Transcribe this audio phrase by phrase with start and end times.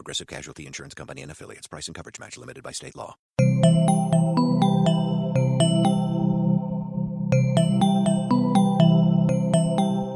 [0.00, 1.66] Progressive Casualty Insurance Company and affiliates.
[1.66, 3.16] Price and coverage match limited by state law.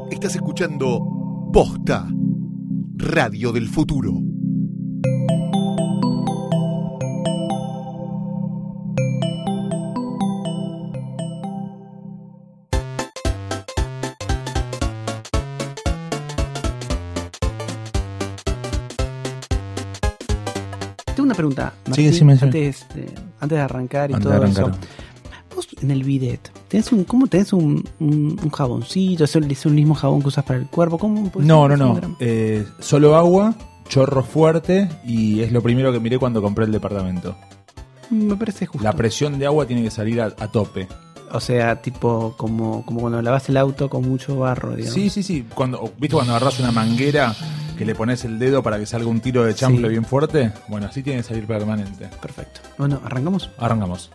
[0.09, 0.99] Estás escuchando
[1.53, 2.07] Posta,
[2.95, 4.34] Radio del Futuro.
[21.35, 23.05] Pregunta, Martín, antes, de,
[23.39, 24.69] antes de arrancar y Antes todo arrancar.
[24.69, 24.77] eso.
[25.55, 29.23] Vos en el bidet, ¿tenés un, ¿cómo tenés un, un, un jaboncito?
[29.23, 30.97] ¿Es el, es el mismo jabón que usas para el cuerpo?
[30.97, 32.17] ¿Cómo puede No, no, no.
[32.19, 33.55] Eh, solo agua,
[33.87, 37.37] chorro fuerte y es lo primero que miré cuando compré el departamento.
[38.09, 38.83] Me parece justo.
[38.83, 40.87] La presión de agua tiene que salir a, a tope.
[41.31, 44.93] o sea, tipo como, como cuando lavas el auto con mucho barro, digamos.
[44.93, 45.45] Sí, sí, sí.
[45.55, 47.33] Cuando, ¿Viste cuando agarras una manguera
[47.75, 49.89] que le pones el dedo para que salga un tiro de chanfle Sí.
[49.89, 50.51] bien fuerte?
[50.67, 52.07] Bueno, así tiene que salir permanente.
[52.21, 52.61] Perfecto.
[52.77, 53.49] Bueno, arrancamos.
[53.57, 54.11] Arrancamos.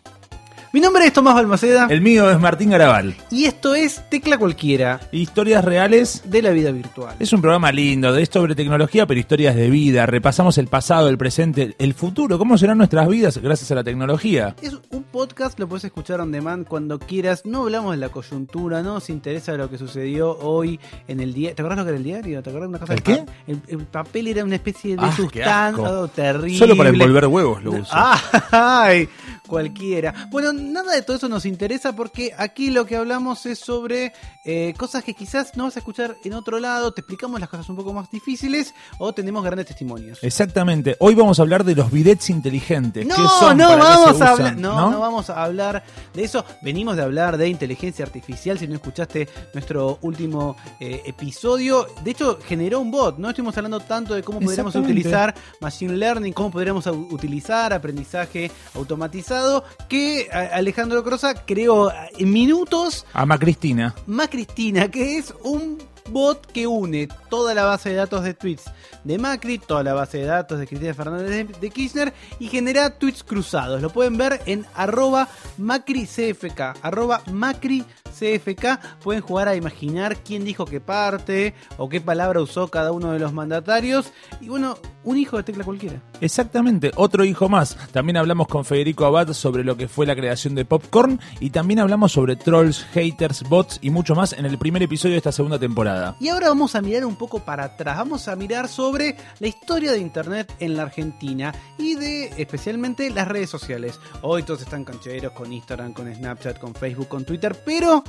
[0.72, 3.16] Mi nombre es Tomás Balmaceda El mío es Martín Garabal.
[3.28, 6.22] y esto es Tecla Cualquiera Historias reales.
[6.26, 7.16] de la vida virtual.
[7.18, 10.06] Es un programa lindo, de sobre tecnología, pero historias de vida.
[10.06, 12.38] Repasamos el pasado, el presente, el futuro.
[12.38, 14.54] ¿Cómo serán nuestras vidas gracias a la tecnología?
[14.62, 17.44] Es un podcast, lo puedes escuchar on demand cuando quieras.
[17.44, 21.52] No hablamos de la coyuntura, no nos interesa lo que sucedió hoy en el día.
[21.52, 22.42] ¿Te acuerdas lo que era el diario?
[22.44, 22.94] ¿Te acuerdas de una cosa?
[22.94, 23.24] ¿El qué?
[23.48, 26.58] El, el papel era una especie de Ah, sustancia terrible.
[26.58, 27.92] Solo para envolver huevos lo uso.
[28.52, 29.08] Ay,
[29.50, 30.28] cualquiera.
[30.30, 34.12] Bueno, nada de todo eso nos interesa porque aquí lo que hablamos es sobre
[34.44, 37.68] eh, cosas que quizás no vas a escuchar en otro lado, te explicamos las cosas
[37.68, 40.18] un poco más difíciles o tenemos grandes testimonios.
[40.22, 40.96] Exactamente.
[41.00, 43.06] Hoy vamos a hablar de los bidets inteligentes.
[43.06, 43.58] No, ¿Qué son?
[43.58, 45.82] no ¿Para qué vamos a hablar, no, no vamos a hablar
[46.14, 46.44] de eso.
[46.62, 48.58] Venimos de hablar de inteligencia artificial.
[48.58, 53.18] Si no escuchaste nuestro último eh, episodio, de hecho generó un bot.
[53.18, 59.39] No estuvimos hablando tanto de cómo podríamos utilizar machine learning, cómo podríamos utilizar aprendizaje automatizado,
[59.88, 63.94] que a- Alejandro Crosa creó en minutos Ama Cristina.
[64.06, 65.78] Macristina, que es un
[66.10, 68.64] bot que une toda la base de datos de tweets
[69.04, 73.22] de Macri, toda la base de datos de Cristina Fernández de, Kirchner y genera tweets
[73.22, 73.80] cruzados.
[73.80, 75.28] Lo pueden ver en arroba
[75.58, 78.64] macricfk, arroba macricfk.
[79.02, 83.18] Pueden jugar a imaginar quién dijo qué parte o qué palabra usó cada uno de
[83.18, 84.12] los mandatarios.
[84.40, 86.02] Y bueno, un hijo de tecla cualquiera.
[86.20, 87.76] Exactamente, otro hijo más.
[87.92, 91.80] También hablamos con Federico Abad sobre lo que fue la creación de Popcorn y también
[91.80, 95.58] hablamos sobre trolls, haters, bots y mucho más en el primer episodio de esta segunda
[95.58, 95.99] temporada.
[96.20, 99.92] Y ahora vamos a mirar un poco para atrás, vamos a mirar sobre la historia
[99.92, 103.98] de Internet en la Argentina y de especialmente las redes sociales.
[104.22, 108.02] Hoy todos están cancheros con Instagram, con Snapchat, con Facebook, con Twitter, pero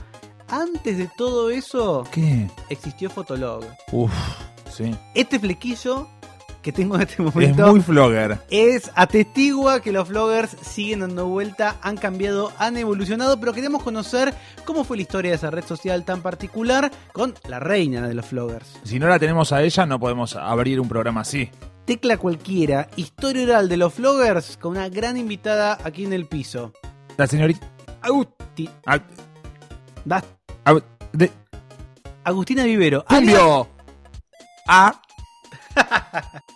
[0.49, 2.49] antes de todo eso ¿Qué?
[2.69, 3.63] existió Fotolog.
[3.91, 4.11] Uf,
[4.69, 4.95] sí.
[5.13, 6.09] Este flequillo
[6.61, 8.37] que tengo en este Es momento muy flogger.
[8.49, 14.33] es atestigua que los vloggers siguen dando vuelta, han cambiado, han evolucionado, pero queremos conocer
[14.65, 18.29] cómo fue la historia de esa red social tan particular con la reina de los
[18.29, 18.79] vloggers.
[18.83, 21.49] Si no la tenemos a ella, no podemos abrir un programa así.
[21.85, 26.73] Tecla cualquiera, historia oral de los vloggers con una gran invitada aquí en el piso.
[27.17, 27.67] La señorita.
[28.03, 28.69] Agusti-
[30.05, 30.23] da-
[31.13, 31.31] de-
[32.23, 33.03] Agustina Vivero.
[33.05, 33.67] ¡Cambio!
[34.67, 35.01] A.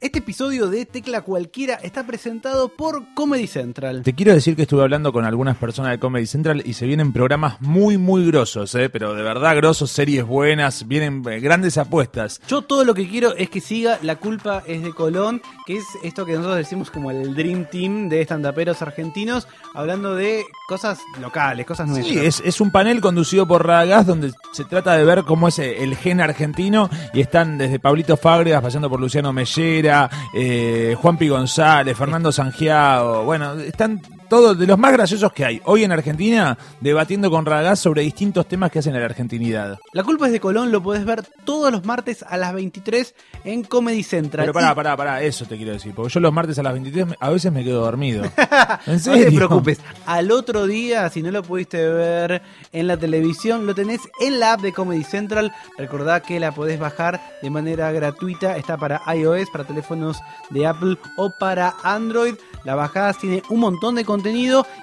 [0.00, 4.04] Este episodio de Tecla Cualquiera está presentado por Comedy Central.
[4.04, 7.12] Te quiero decir que estuve hablando con algunas personas de Comedy Central y se vienen
[7.12, 8.90] programas muy, muy grosos, ¿eh?
[8.90, 12.40] pero de verdad grosos, series buenas, vienen eh, grandes apuestas.
[12.46, 15.84] Yo todo lo que quiero es que siga La culpa es de Colón, que es
[16.04, 21.66] esto que nosotros decimos como el Dream Team de estandaperos argentinos, hablando de cosas locales,
[21.66, 22.14] cosas nuestras.
[22.14, 25.58] Sí, es, es un panel conducido por Radagast donde se trata de ver cómo es
[25.58, 29.87] el gen argentino y están desde Pablito Fábregas pasando por Luciano Mellera,
[30.34, 35.84] eh, Juanpi González, Fernando Sangiao, bueno, están todo de los más graciosos que hay hoy
[35.84, 39.78] en Argentina, debatiendo con Ragaz sobre distintos temas que hacen a la argentinidad.
[39.92, 43.14] La culpa es de Colón, lo podés ver todos los martes a las 23
[43.44, 44.44] en Comedy Central.
[44.44, 47.06] Pero pará, pará, pará, eso te quiero decir, porque yo los martes a las 23
[47.06, 48.24] me- a veces me quedo dormido.
[48.86, 49.24] ¿En No serio?
[49.30, 52.42] te preocupes, al otro día, si no lo pudiste ver
[52.72, 55.52] en la televisión, lo tenés en la app de Comedy Central.
[55.78, 58.56] Recordá que la podés bajar de manera gratuita.
[58.58, 60.18] Está para iOS, para teléfonos
[60.50, 62.34] de Apple o para Android.
[62.64, 64.17] La bajada tiene un montón de contenido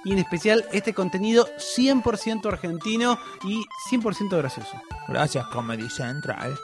[0.04, 3.62] y en especial este contenido 100% argentino y
[3.92, 4.82] 100% gracioso.
[5.08, 6.58] Gracias, Comedy Central.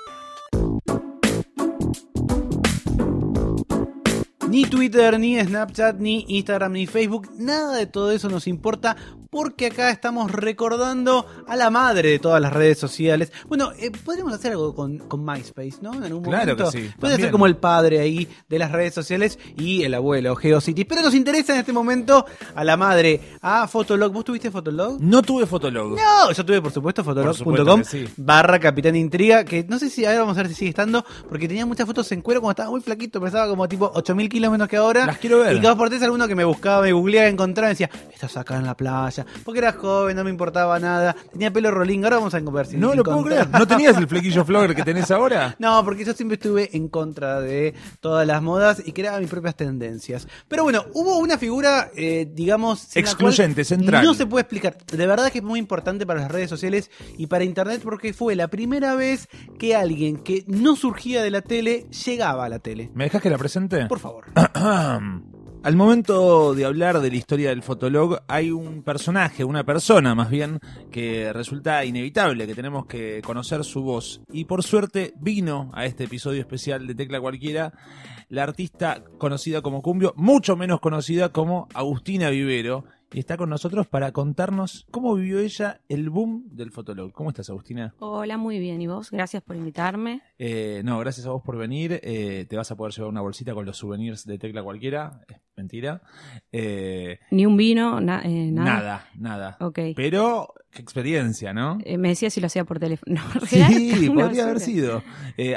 [4.48, 8.98] Ni Twitter, ni Snapchat, ni Instagram, ni Facebook, nada de todo eso nos importa
[9.32, 13.32] porque acá estamos recordando a la madre de todas las redes sociales.
[13.48, 15.94] Bueno, eh, podríamos hacer algo con, con MySpace, ¿no?
[15.94, 16.70] En algún Claro momento.
[16.70, 20.36] que sí, Puede ser como el padre ahí de las redes sociales y el abuelo,
[20.36, 20.86] GeoCities.
[20.86, 24.12] Pero nos interesa en este momento a la madre, a Fotolog.
[24.12, 25.00] ¿Vos tuviste Fotolog?
[25.02, 25.96] No tuve fotolog.
[25.96, 28.06] No, yo tuve por supuesto fotolog.com sí.
[28.18, 31.48] barra Capitán Intriga, que no sé si ahora vamos a ver si sigue estando, porque
[31.48, 34.68] tenía muchas fotos en cuero cuando estaba muy flaquito, pesaba como tipo 8000 kilos menos
[34.68, 35.06] que ahora.
[35.06, 35.56] Las quiero ver.
[35.56, 38.58] Y cada por tres alguno que me buscaba, me googleaba, encontraba y decía, estás acá
[38.58, 42.34] en la playa, porque era joven, no me importaba nada, tenía pelo rolling, ahora vamos
[42.34, 43.50] a ver si No lo puedo creer.
[43.50, 45.56] ¿No tenías el flequillo flogger que tenés ahora?
[45.60, 49.56] No, porque yo siempre estuve en contra de todas las modas y creaba mis propias
[49.56, 50.28] tendencias.
[50.48, 54.04] Pero bueno, hubo una figura, eh, digamos, Excluyente, central.
[54.04, 54.78] No se puede explicar.
[54.86, 58.36] De verdad que es muy importante para las redes sociales y para internet porque fue
[58.36, 59.28] la primera vez
[59.60, 62.92] que alguien que no surgía de la tele llegaba a la tele.
[62.94, 63.86] ¿Me dejas que la presente?
[63.88, 64.26] Por favor.
[65.64, 70.32] Al momento de hablar de la historia del fotolog, hay un personaje, una persona más
[70.32, 70.60] bien,
[70.90, 74.22] que resulta inevitable, que tenemos que conocer su voz.
[74.32, 77.74] Y por suerte vino a este episodio especial de Tecla Cualquiera
[78.30, 82.86] la artista conocida como Cumbio, mucho menos conocida como Agustina Vivero.
[83.14, 87.12] Y está con nosotros para contarnos cómo vivió ella el boom del fotolog.
[87.12, 87.94] ¿Cómo estás, Agustina?
[88.00, 88.82] Hola, muy bien.
[88.82, 89.12] ¿Y vos?
[89.12, 90.22] Gracias por invitarme.
[90.40, 92.00] Eh, no, gracias a vos por venir.
[92.04, 95.26] Eh, te vas a poder llevar una bolsita con los souvenirs de Tecla Cualquiera.
[95.62, 96.02] Mentira.
[96.52, 98.74] Eh, Ni un vino, na- eh, nada.
[98.74, 99.58] nada, nada.
[99.60, 99.80] Ok.
[99.96, 101.78] Pero, qué experiencia, ¿no?
[101.86, 103.22] Eh, me decía si lo hacía por teléfono.
[103.42, 105.04] No, Sí, podría haber sido.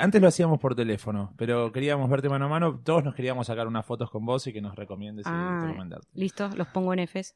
[0.01, 2.81] Antes lo hacíamos por teléfono, pero queríamos verte mano a mano.
[2.85, 5.75] Todos nos queríamos sacar unas fotos con vos y que nos recomiendes y Ah.
[6.13, 7.35] Listo, los pongo en Fs.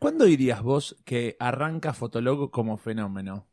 [0.00, 3.46] ¿Cuándo dirías vos que arranca Fotolog como fenómeno?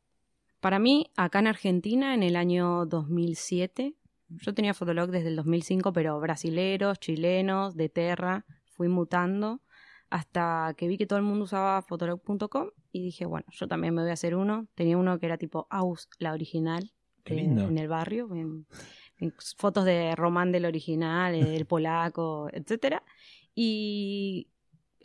[0.60, 3.94] Para mí, acá en Argentina, en el año 2007,
[4.30, 9.62] yo tenía Fotolog desde el 2005, pero brasileros, chilenos, de Terra, fui mutando
[10.10, 14.02] hasta que vi que todo el mundo usaba fotolog.com y dije, bueno, yo también me
[14.02, 14.68] voy a hacer uno.
[14.76, 16.92] Tenía uno que era tipo Aus, la original,
[17.24, 17.64] Qué lindo.
[17.64, 18.68] en el barrio, en-
[19.18, 23.02] en fotos de Román del original, eh, el polaco, etcétera.
[23.54, 24.50] Y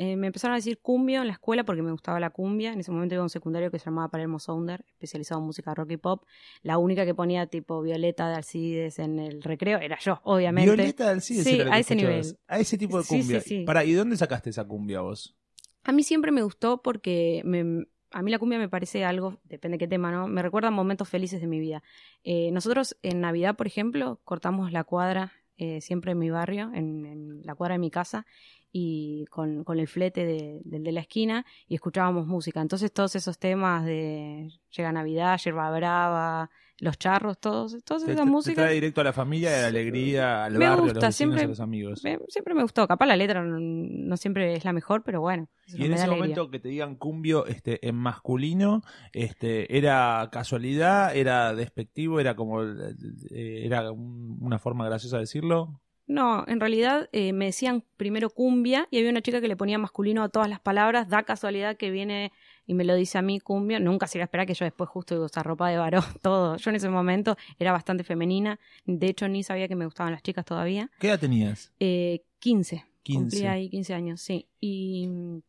[0.03, 2.73] eh, me empezaron a decir cumbio en la escuela porque me gustaba la cumbia.
[2.73, 5.75] En ese momento iba a un secundario que se llamaba Palermo Sounder, especializado en música
[5.75, 6.25] rock y pop.
[6.63, 10.75] La única que ponía tipo Violeta de Alcides en el recreo era yo, obviamente.
[10.75, 12.27] Violeta del Alcides Sí, era a ese escuchabas.
[12.27, 12.39] nivel.
[12.49, 13.41] A ese tipo de Sí, sí, cumbia.
[13.41, 13.67] sí.
[13.91, 15.37] ¿y dónde sacaste esa cumbia vos?
[15.85, 19.77] A mí siempre me gustó porque me- a mí la cumbia me parece algo, depende
[19.79, 20.27] qué tema, ¿no?
[20.29, 21.83] Me recuerda momentos felices de mi vida.
[22.25, 25.33] Eh, nosotros en Navidad, por ejemplo, cortamos la cuadra
[25.63, 28.25] eh, siempre en mi barrio, en, en la cuadra de mi casa,
[28.73, 32.61] y con, con el flete de- del de la esquina, y escuchábamos música.
[32.61, 38.65] Entonces todos esos temas de Llega Navidad, Yerba Brava, Los Charros, todos, todas esas músicas.
[38.65, 41.43] trae directo a la familia, a la alegría, al Me barrio, a gusta, los siempre-
[41.43, 42.03] a los amigos.
[42.05, 42.87] me- siempre me gustó.
[42.89, 45.49] Capaz la letra no, no siempre es la mejor, pero bueno.
[45.67, 46.17] Y en ese alegría.
[46.17, 48.83] momento que te digan cumbio este, en masculino,
[49.13, 51.15] este, ¿era casualidad?
[51.15, 52.19] ¿Era despectivo?
[52.21, 55.81] ¿Era como eh, era un- una forma graciosa de decirlo?
[56.11, 59.79] No, en realidad eh, me decían primero cumbia y había una chica que le ponía
[59.79, 61.09] masculino a todas las palabras.
[61.09, 62.33] Da casualidad que viene
[62.67, 63.79] y me lo dice a mí cumbia.
[63.79, 66.03] Nunca se iba a esperar que yo después justo iba a usar ropa de varón,
[66.21, 66.57] todo.
[66.57, 68.59] Yo en ese momento era bastante femenina.
[68.87, 70.91] De hecho, ni sabía que me gustaban las chicas todavía.
[70.99, 71.73] ¿Qué edad tenías?
[71.79, 72.85] Eh, 15.
[73.05, 73.21] 15.
[73.21, 74.49] Cumplí ahí 15 años, sí.
[74.59, 75.43] Y mm,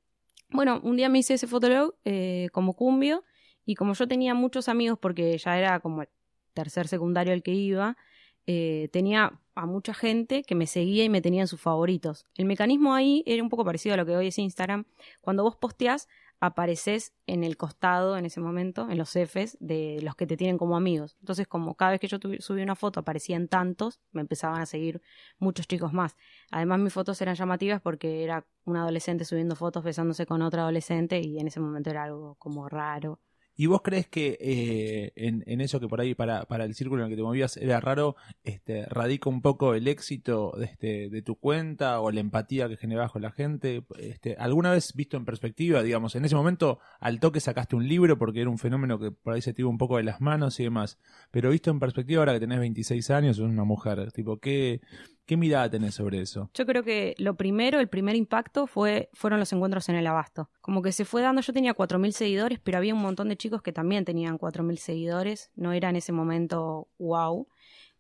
[0.52, 3.24] bueno, un día me hice ese fotolog eh, como cumbio
[3.66, 6.10] y como yo tenía muchos amigos porque ya era como el
[6.54, 7.98] tercer secundario al que iba,
[8.46, 12.26] eh, tenía a mucha gente que me seguía y me tenía en sus favoritos.
[12.36, 14.86] El mecanismo ahí era un poco parecido a lo que hoy es Instagram.
[15.22, 16.08] Cuando vos posteás,
[16.42, 20.58] apareces en el costado en ese momento, en los Fs de los que te tienen
[20.58, 21.16] como amigos.
[21.20, 25.02] Entonces, como cada vez que yo subí una foto aparecían tantos, me empezaban a seguir
[25.38, 26.18] muchos chicos más.
[26.50, 31.20] Además, mis fotos eran llamativas porque era un adolescente subiendo fotos besándose con otra adolescente
[31.20, 33.20] y en ese momento era algo como raro.
[33.56, 37.02] ¿Y vos crees que eh, en, en eso que por ahí para, para el círculo
[37.02, 41.10] en el que te movías era raro, este, radica un poco el éxito de, este,
[41.10, 43.84] de tu cuenta o la empatía que generabas con la gente?
[44.00, 48.18] Este, ¿Alguna vez visto en perspectiva, digamos, en ese momento al toque sacaste un libro
[48.18, 50.60] porque era un fenómeno que por ahí se te iba un poco de las manos
[50.60, 50.98] y demás,
[51.30, 54.82] pero visto en perspectiva ahora que tenés 26 años, sos una mujer, tipo, ¿qué,
[55.26, 56.50] qué mirada tenés sobre eso?
[56.54, 60.50] Yo creo que lo primero, el primer impacto fue, fueron los encuentros en el abasto.
[60.62, 63.62] Como que se fue dando, yo tenía 4.000 seguidores, pero había un montón de chicos
[63.62, 67.48] que también tenían 4.000 seguidores, no era en ese momento wow.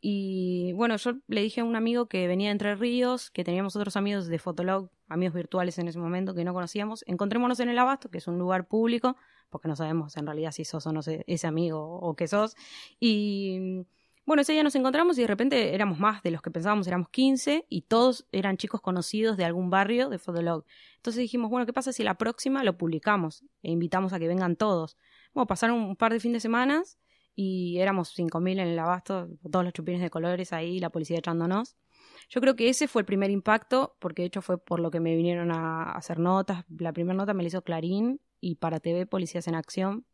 [0.03, 3.75] Y bueno, yo le dije a un amigo que venía de Entre Ríos, que teníamos
[3.75, 7.77] otros amigos de Fotolog, amigos virtuales en ese momento que no conocíamos, encontrémonos en el
[7.77, 9.15] Abasto, que es un lugar público,
[9.51, 12.55] porque no sabemos en realidad si sos o no ese amigo o qué sos.
[12.99, 13.85] Y
[14.25, 17.09] bueno, ese día nos encontramos y de repente éramos más de los que pensábamos, éramos
[17.09, 20.63] 15 y todos eran chicos conocidos de algún barrio de Fotolog.
[20.97, 24.55] Entonces dijimos, bueno, ¿qué pasa si la próxima lo publicamos e invitamos a que vengan
[24.55, 24.97] todos?
[25.33, 26.99] Bueno, pasaron un par de fin de semanas
[27.35, 31.75] y éramos 5.000 en el abasto, todos los chupines de colores ahí, la policía echándonos.
[32.29, 34.99] Yo creo que ese fue el primer impacto, porque de hecho fue por lo que
[34.99, 36.63] me vinieron a hacer notas.
[36.69, 40.05] La primera nota me la hizo Clarín y para TV Policías en Acción.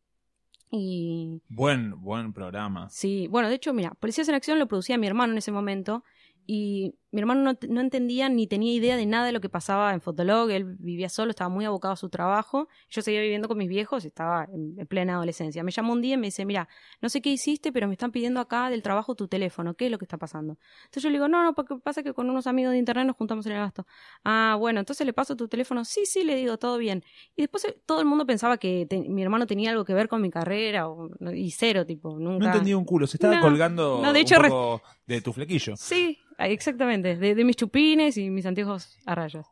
[0.70, 2.90] Y Buen, buen programa.
[2.90, 6.04] sí, bueno, de hecho, mira, Policías en Acción lo producía mi hermano en ese momento
[6.46, 9.94] y mi hermano no, no entendía ni tenía idea de nada de lo que pasaba
[9.94, 13.58] en Fotolog, él vivía solo, estaba muy abocado a su trabajo, yo seguía viviendo con
[13.58, 15.64] mis viejos, estaba en, en plena adolescencia.
[15.64, 16.68] Me llamó un día y me dice, mira,
[17.02, 19.92] no sé qué hiciste, pero me están pidiendo acá del trabajo tu teléfono, ¿qué es
[19.92, 20.58] lo que está pasando?
[20.86, 23.16] Entonces yo le digo, no, no, porque pasa que con unos amigos de internet nos
[23.16, 23.86] juntamos en el gasto.
[24.24, 27.04] Ah, bueno, entonces le paso tu teléfono, sí, sí, le digo, todo bien.
[27.36, 30.08] Y después eh, todo el mundo pensaba que te- mi hermano tenía algo que ver
[30.08, 32.40] con mi carrera, o- y cero, tipo, nunca...
[32.40, 35.34] No entendía un culo, se estaba No, colgando no, de hecho, un poco de tu
[35.34, 35.76] flequillo.
[35.78, 39.48] Sí, exactamente, de, de mis chupines y mis anteojos a rayas.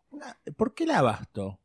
[0.58, 1.60] ¿Por qué el abasto?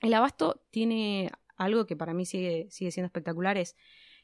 [0.00, 3.76] El abasto tiene algo que para mí sigue, sigue siendo espectacular, es,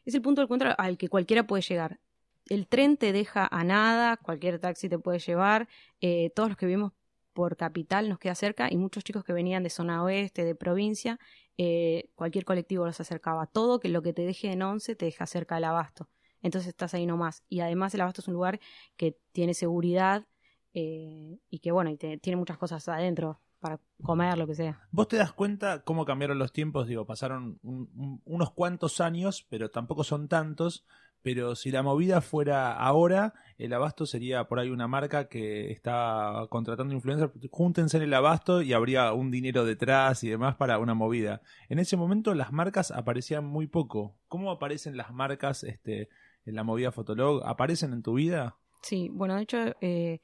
[0.04, 2.00] es el punto de encuentro al que cualquiera puede llegar.
[2.46, 5.68] El tren te deja a nada, cualquier taxi te puede llevar,
[6.00, 6.92] eh, todos los que vivimos
[7.32, 11.18] por capital nos queda cerca y muchos chicos que venían de zona oeste, de provincia,
[11.58, 13.46] eh, cualquier colectivo los acercaba.
[13.46, 16.08] Todo que lo que te deje en once te deja cerca del abasto.
[16.42, 17.42] Entonces estás ahí nomás.
[17.49, 18.61] Y además el abasto es un lugar
[18.96, 20.26] que tiene seguridad
[20.74, 24.86] eh, y que bueno, y te- tiene muchas cosas adentro para comer, lo que sea.
[24.90, 26.86] ¿Vos te das cuenta cómo cambiaron los tiempos?
[26.86, 30.84] Digo, pasaron un- un- unos cuantos años, pero tampoco son tantos.
[31.22, 36.46] Pero si la movida fuera ahora, el abasto sería por ahí una marca que está
[36.50, 37.32] contratando influencers.
[37.50, 41.40] Júntense en el abasto y habría un dinero detrás y demás para una movida.
[41.70, 44.18] En ese momento las marcas aparecían muy poco.
[44.28, 46.10] ¿Cómo aparecen las marcas este,
[46.44, 47.42] en la movida Fotolog?
[47.46, 48.58] ¿Aparecen en tu vida?
[48.82, 50.20] Sí, bueno, de hecho, eh,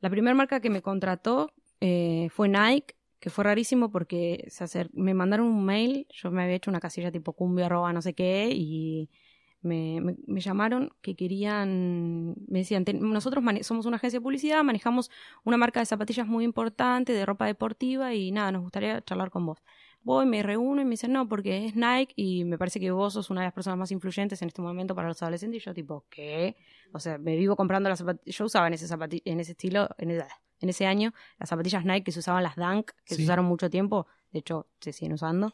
[0.00, 5.14] la primera marca que me contrató eh, fue Nike, que fue rarísimo porque se me
[5.14, 8.50] mandaron un mail, yo me había hecho una casilla tipo cumbia arroba no sé qué,
[8.52, 9.10] y
[9.62, 14.22] me, me- me llamaron que querían, me decían, "Ten- nosotros mane- somos una agencia de
[14.22, 15.10] publicidad, manejamos
[15.44, 19.46] una marca de zapatillas muy importante, de ropa deportiva, y nada, nos gustaría charlar con
[19.46, 19.58] vos.
[20.06, 23.14] Voy, me reúno y me dicen, no, porque es Nike y me parece que vos
[23.14, 25.60] sos una de las personas más influyentes en este momento para los adolescentes.
[25.60, 26.54] Y yo, tipo, ¿qué?
[26.92, 28.36] O sea, me vivo comprando las zapatillas.
[28.38, 30.22] Yo usaba en ese, zapati- en ese estilo, en, el-
[30.60, 33.16] en ese año, las zapatillas Nike que se usaban las Dunk, que Sí.
[33.16, 34.06] se usaron mucho tiempo.
[34.30, 35.52] De hecho, se siguen usando.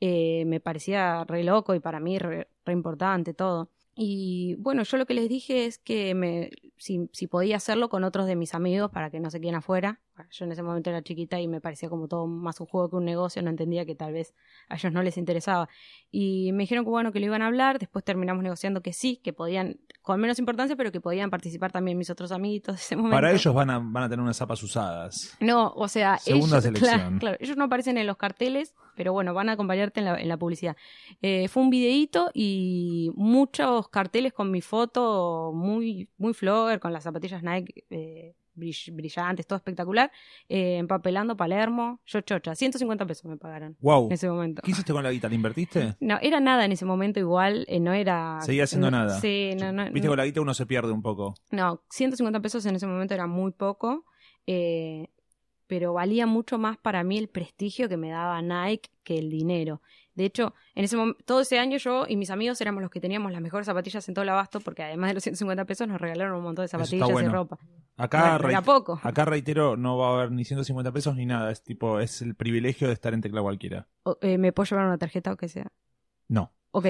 [0.00, 3.70] Eh, me parecía re loco y para mí re, re importante todo.
[3.96, 8.04] Y bueno, yo lo que les dije es que me, si, si podía hacerlo con
[8.04, 10.00] otros de mis amigos para que no se queden afuera.
[10.30, 12.96] Yo en ese momento era chiquita y me parecía como todo más un juego que
[12.96, 14.34] un negocio, no entendía que tal vez
[14.68, 15.68] a ellos no les interesaba.
[16.10, 19.20] Y me dijeron que bueno, que lo iban a hablar, después terminamos negociando que sí,
[19.22, 22.96] que podían, con menos importancia, pero que podían participar también mis otros amiguitos de ese
[22.96, 23.16] momento.
[23.16, 25.36] Para ellos van a, van a tener unas zapas usadas.
[25.40, 27.00] No, o sea, Segunda ellos, selección.
[27.00, 30.20] Claro, claro, ellos no aparecen en los carteles, pero bueno, van a acompañarte en la,
[30.20, 30.76] en la publicidad.
[31.22, 37.04] Eh, fue un videíto y muchos carteles con mi foto muy, muy flogger, con las
[37.04, 40.10] zapatillas Nike eh, brillantes, todo espectacular,
[40.48, 44.06] eh, empapelando Palermo, yo chocha, 150 pesos me pagaron Wow.
[44.06, 44.62] en ese momento.
[44.64, 45.28] ¿Qué hiciste con la guita?
[45.28, 45.96] ¿La invertiste?
[46.00, 48.38] No, era nada en ese momento igual, eh, no era...
[48.42, 49.20] Seguía no- nada.
[49.20, 50.08] Sí, no, no, Viste, no.
[50.08, 51.34] con la guita uno se pierde un poco.
[51.50, 54.04] No, 150 pesos en ese momento era muy poco,
[54.46, 55.08] eh,
[55.66, 59.80] pero valía mucho más para mí el prestigio que me daba Nike que el dinero.
[60.14, 63.32] De hecho, en ese todo ese año yo y mis amigos éramos los que teníamos
[63.32, 66.36] las mejores zapatillas en todo el abasto, porque además de los 150 pesos nos regalaron
[66.36, 67.58] un montón de zapatillas y ropa.
[67.96, 69.00] Acá, No, era reit- poco.
[69.02, 71.50] acá reitero, no va a haber ni 150 pesos ni nada.
[71.50, 73.88] Es tipo, es el privilegio de estar en tecla cualquiera.
[74.04, 75.66] O- eh, ¿Me puedo llevar una tarjeta o que sea?
[76.28, 76.52] No.
[76.70, 76.86] Ok.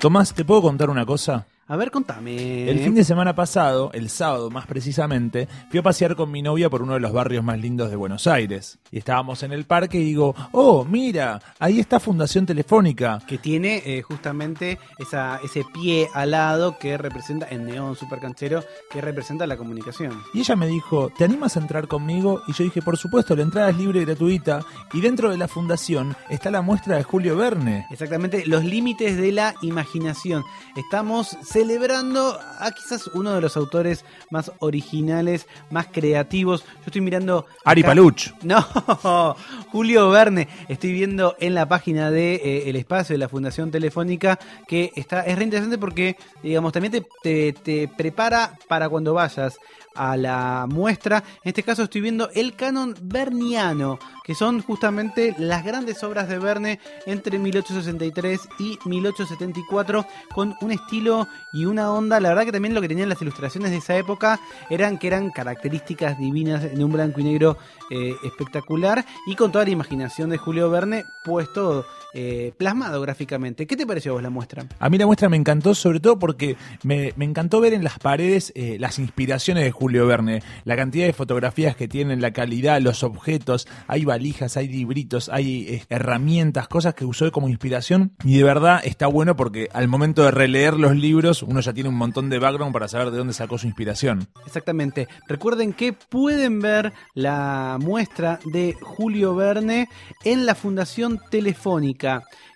[0.00, 1.46] Tomás, ¿te puedo contar una cosa?
[1.66, 2.68] A ver, contame.
[2.68, 6.68] El fin de semana pasado, el sábado más precisamente, fui a pasear con mi novia
[6.68, 8.78] por uno de los barrios más lindos de Buenos Aires.
[8.90, 13.18] Y estábamos en el parque y digo, oh, mira, ahí está Fundación Telefónica.
[13.26, 19.00] Que tiene eh, justamente esa, ese pie alado que representa, en neón super canchero, que
[19.00, 20.22] representa la comunicación.
[20.34, 22.42] Y ella me dijo, ¿te animas a entrar conmigo?
[22.46, 24.60] Y yo dije, por supuesto, la entrada es libre y gratuita.
[24.92, 27.86] Y dentro de la fundación está la muestra de Julio Verne.
[27.90, 30.44] Exactamente, los límites de la imaginación.
[30.76, 36.64] Estamos celebrando a quizás uno de los autores más originales, más creativos.
[36.64, 37.46] Yo estoy mirando...
[37.64, 38.32] Ari acá- Paluch.
[38.42, 39.36] No,
[39.70, 40.48] Julio Verne.
[40.68, 45.20] Estoy viendo en la página de eh, El Espacio de la Fundación Telefónica que está
[45.22, 49.56] es re interesante porque, digamos, también te, te- te prepara para cuando vayas
[49.94, 51.22] a la muestra.
[51.42, 56.38] En este caso estoy viendo el canon verniano, que son justamente las grandes obras de
[56.38, 62.20] Verne entre 1863 y 1874, con un estilo y una onda.
[62.20, 65.30] La verdad que también lo que tenían las ilustraciones de esa época eran que eran
[65.30, 67.56] características divinas en un blanco y negro
[67.90, 73.66] eh, espectacular y con toda la imaginación de Julio Verne puesto eh, plasmado gráficamente.
[73.66, 74.66] ¿Qué te pareció a vos la muestra?
[74.78, 77.98] A mí la muestra me encantó, sobre todo porque me, me encantó ver en las
[77.98, 82.80] paredes eh, las inspiraciones de Julio Verne, la cantidad de fotografías que tienen, la calidad,
[82.80, 88.38] los objetos, hay valijas, hay libritos, hay eh, herramientas, cosas que usó como inspiración y
[88.38, 91.96] de verdad está bueno porque al momento de releer los libros uno ya tiene un
[91.96, 94.28] montón de background para saber de dónde sacó su inspiración.
[94.46, 95.08] Exactamente.
[95.26, 99.88] Recuerden que pueden ver la muestra de Julio Verne
[100.24, 102.03] en la Fundación Telefónica,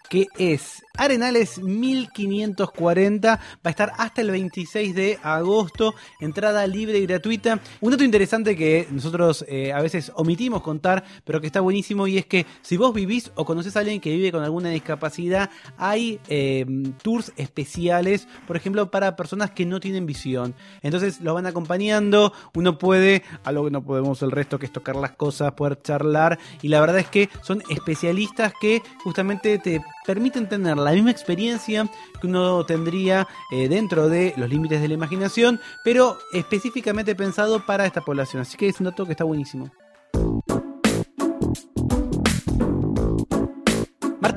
[0.09, 3.29] que es Arenales 1540.
[3.37, 5.95] Va a estar hasta el 26 de agosto.
[6.21, 7.61] Entrada libre y gratuita.
[7.81, 12.19] Un dato interesante que nosotros eh, a veces omitimos contar, pero que está buenísimo, y
[12.19, 16.21] es que si vos vivís o conoces a alguien que vive con alguna discapacidad, hay
[16.29, 16.67] eh,
[17.03, 20.55] tours especiales, por ejemplo, para personas que no tienen visión.
[20.83, 24.97] Entonces los van acompañando, uno puede, algo que no podemos el resto, que es tocar
[24.97, 30.49] las cosas, poder charlar, y la verdad es que son especialistas que justamente te permiten
[30.49, 31.89] tener la misma experiencia
[32.21, 37.87] que uno tendría eh, dentro de los límites de la imaginación, pero específicamente pensado para
[37.87, 38.43] esta población.
[38.43, 39.71] Así que es un dato que está buenísimo.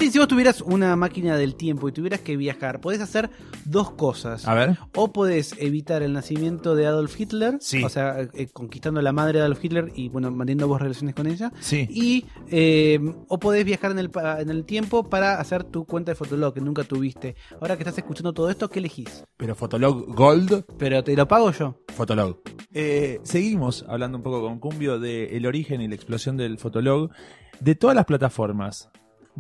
[0.01, 3.29] Martín, si vos tuvieras una máquina del tiempo y tuvieras que viajar, podés hacer
[3.65, 4.48] dos cosas.
[4.48, 4.79] A ver.
[4.96, 7.84] O podés evitar el nacimiento de Adolf Hitler, Sí.
[7.84, 11.13] o sea, eh, conquistando a la madre de Adolf Hitler y bueno, manteniendo vos relaciones
[11.13, 11.51] con ella.
[11.60, 11.88] Sí.
[11.88, 16.15] Y eh, o podés viajar en el, en el tiempo para hacer tu cuenta de
[16.15, 17.36] Fotolog que nunca tuviste.
[17.62, 19.24] Ahora que estás escuchando todo esto, ¿qué elegís?
[19.38, 21.75] Pero Fotolog Gold Pero te lo pago yo.
[21.93, 22.39] Fotolog.
[22.74, 27.12] Eh, seguimos hablando un poco con Cumbio de el origen y la explosión del Fotolog.
[27.60, 28.89] De todas las plataformas,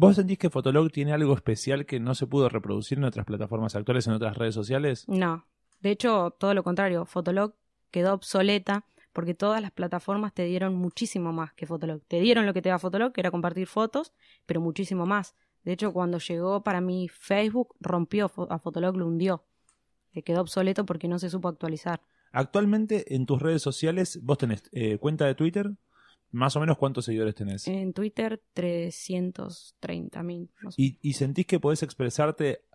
[0.01, 3.75] ¿vos sentís que Fotolog tiene algo especial que no se pudo reproducir en otras plataformas
[3.75, 5.05] actuales, en otras redes sociales?
[5.07, 5.45] No.
[5.79, 7.05] De hecho, todo lo contrario.
[7.05, 7.53] Fotolog
[7.91, 12.01] quedó obsoleta porque todas las plataformas te dieron muchísimo más que Fotolog.
[12.07, 14.11] Te dieron lo que te da Fotolog, que era compartir fotos,
[14.47, 15.35] pero muchísimo más.
[15.63, 19.45] De hecho, cuando llegó para mí Facebook, rompió a Fotolog, lo hundió.
[20.11, 22.01] Que quedó obsoleto porque no se supo actualizar.
[22.31, 25.71] Actualmente en tus redes sociales, vos tenés eh, cuenta de Twitter,
[26.31, 27.67] más o menos cuántos seguidores tenés.
[27.67, 30.49] En Twitter, 330 mil.
[30.77, 32.65] ¿Y, y sentís que podés expresarte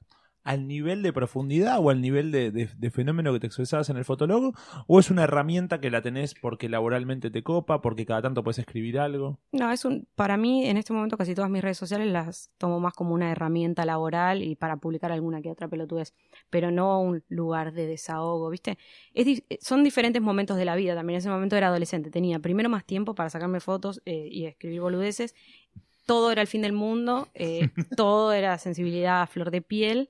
[0.47, 3.97] al nivel de profundidad o al nivel de, de- de fenómeno que te expresabas en
[3.97, 4.55] el Fotolog?
[4.87, 8.59] ¿O es una herramienta que la tenés porque laboralmente te copa, porque cada tanto puedes
[8.59, 9.39] escribir algo?
[9.53, 12.81] No, es un, para mí en este momento casi todas mis redes sociales las tomo
[12.81, 16.15] más como una herramienta laboral y para publicar alguna que otra pelotudez,
[16.49, 18.79] pero no un lugar de desahogo, ¿viste?
[19.15, 21.17] Es, di- son diferentes momentos de la vida también.
[21.17, 24.81] En ese momento era adolescente, tenía primero más tiempo para sacarme fotos eh, y escribir
[24.81, 25.35] boludeces.
[26.07, 30.09] Todo era el fin del mundo, eh, todo era sensibilidad a flor de piel.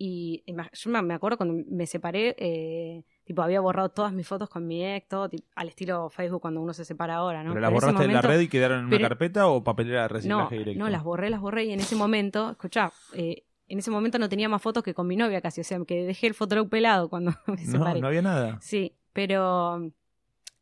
[0.00, 4.64] Y yo me- acuerdo cuando me separé, eh, tipo, había borrado todas mis fotos con
[4.64, 7.50] mi ex, todo tipo, al estilo Facebook cuando uno se separa ahora, ¿no?
[7.50, 10.08] ¿Pero las borraste de la momento- red y quedaron en una carpeta o papelera de
[10.08, 10.78] no, reciclaje directo?
[10.78, 14.28] no, las borré, las borré y en ese momento, escuchá, eh, en ese momento no
[14.28, 17.08] tenía más fotos que con mi novia casi, o sea, que dejé el fotolog pelado
[17.08, 18.00] cuando me No, separé.
[18.00, 18.58] no había nada.
[18.62, 19.90] Sí, pero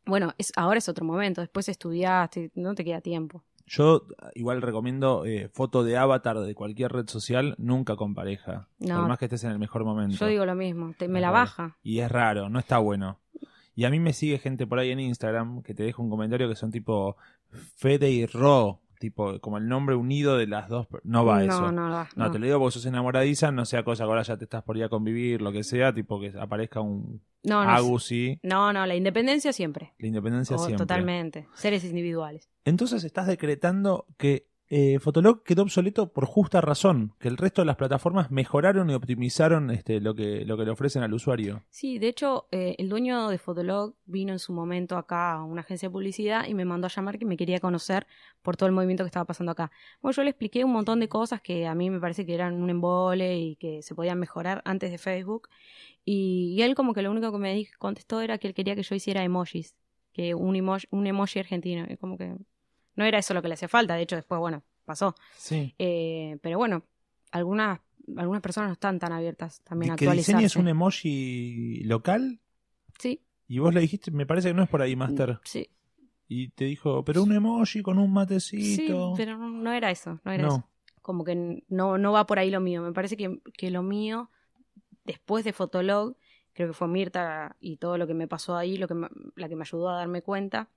[0.05, 3.43] bueno, es, ahora es otro momento, después estudiaste, no te queda tiempo.
[3.69, 4.03] Yo
[4.33, 8.69] igual recomiendo eh, foto de avatar de cualquier red social, nunca con pareja.
[8.79, 8.95] No.
[8.99, 10.15] Por más que estés en el mejor momento.
[10.17, 11.77] Yo digo lo mismo, te- me la baja.
[11.83, 13.19] Y es raro, no está bueno.
[13.75, 16.47] Y a mí me sigue gente por ahí en Instagram que te deja un comentario
[16.49, 17.17] que son tipo
[17.75, 20.87] Fede y Ro, tipo como el nombre unido de las dos.
[21.03, 21.71] No va no, eso.
[21.71, 22.31] no, va, No, no.
[22.31, 24.77] te lo digo porque sos enamoradiza, no sea cosa que ahora ya te estás por
[24.77, 28.73] ir a convivir, lo que sea, tipo que aparezca un No, no, Agus y no,
[28.73, 29.93] no, la independencia siempre.
[29.99, 30.77] la independencia Oh, siempre.
[30.77, 31.47] totalmente.
[31.53, 32.49] Seres individuales.
[32.65, 37.67] Entonces estás decretando que eh, Fotolog quedó obsoleto por justa razón, que el resto de
[37.67, 41.63] las plataformas mejoraron y optimizaron este, lo, que, lo que le ofrecen al usuario.
[41.69, 45.61] Sí, de hecho, eh, el dueño de Fotolog vino en su momento acá a una
[45.61, 48.07] agencia de publicidad y me mandó a llamar que me quería conocer
[48.41, 49.71] por todo el movimiento que estaba pasando acá.
[50.01, 52.61] Bueno, yo le expliqué un montón de cosas que a mí me parece que eran
[52.61, 55.47] un embole y que se podían mejorar antes de Facebook.
[56.03, 58.95] Y, él como que lo único que me contestó era que él quería que yo
[58.95, 59.75] hiciera emojis,
[60.13, 61.85] que un emoji, un emoji argentino.
[61.99, 62.35] Como que
[62.97, 65.15] no era eso lo que le hacía falta, de hecho después, bueno, pasó.
[65.37, 65.73] Sí.
[65.79, 66.83] Eh, pero bueno,
[67.31, 67.79] algunas,
[68.17, 70.31] algunas personas no están tan abiertas también a ¿Que actualizarse.
[70.33, 72.41] diseñes un emoji local?
[72.99, 75.39] Sí, Y vos le dijiste, me parece que no es por ahí, Master.
[75.45, 75.69] sí,
[76.27, 79.13] Y te dijo, pero un emoji con un sí, matecito.
[79.15, 80.49] pero no, no era eso, no era No.
[80.55, 80.69] eso.
[81.01, 82.81] Como que no, no va por ahí lo mío.
[82.81, 84.29] Me parece que, que lo mío,
[85.05, 86.17] después de Fotolog,
[86.53, 89.47] creo que fue Mirta y todo lo que me pasó ahí, lo que me- la
[89.47, 90.69] que me ayudó a darme cuenta,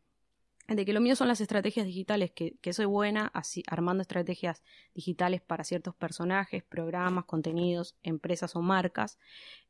[0.77, 4.63] de que lo mío son las estrategias digitales, que, soy buena así, armando estrategias
[4.95, 9.19] digitales para ciertos personajes, programas, contenidos, empresas o marcas.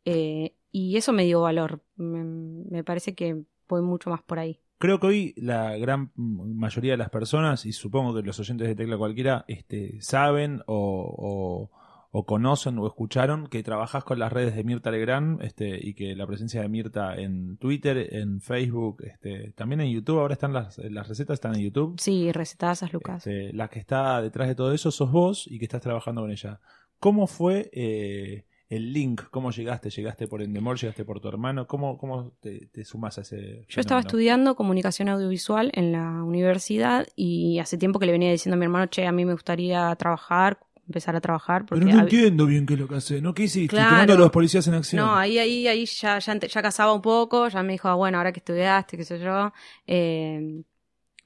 [0.05, 1.83] eh, y eso me dio valor.
[1.97, 4.61] Me, parece que voy mucho más por ahí.
[4.79, 8.75] Creo que hoy la gran mayoría de las personas, y supongo que los oyentes de
[8.77, 11.71] Tecla Cualquiera, este, saben o-
[12.13, 16.17] o conocen o escucharon que trabajás con las redes de Mirta Legrand este, y que
[16.17, 20.79] la presencia de Mirta en Twitter, en Facebook, este, también en YouTube, ahora están las,
[20.79, 22.01] las recetas, están en YouTube.
[22.01, 23.27] Sí, recetazas, Lucas.
[23.27, 26.33] Este, la que está detrás de todo eso sos vos y que estás trabajando con
[26.33, 26.61] ella.
[26.99, 29.23] ¿Cómo fue eh, el link?
[29.31, 29.89] ¿Cómo llegaste?
[29.89, 30.77] ¿Llegaste por Endemol?
[30.79, 31.69] ¿Llegaste por tu hermano?
[31.69, 37.07] ¿Cómo, cómo te, te sumás a ese Yo estaba estudiando comunicación audiovisual en la universidad
[37.15, 39.95] y hace tiempo que le venía diciendo a mi hermano, che, a mí me gustaría
[39.95, 40.59] trabajar,
[40.91, 41.65] empezar a trabajar.
[41.65, 43.33] Porque Pero no entiendo bien qué es lo que hace, ¿no?
[43.33, 43.69] ¿Qué hiciste?
[43.77, 43.91] Claro.
[43.91, 45.05] Tomando a los policías en acción.
[45.05, 48.19] No, ahí, ahí, ahí ya, ya, ya casaba un poco, ya me dijo, ah, bueno,
[48.19, 49.53] ahora que estudiaste, qué sé yo,
[49.87, 50.63] eh,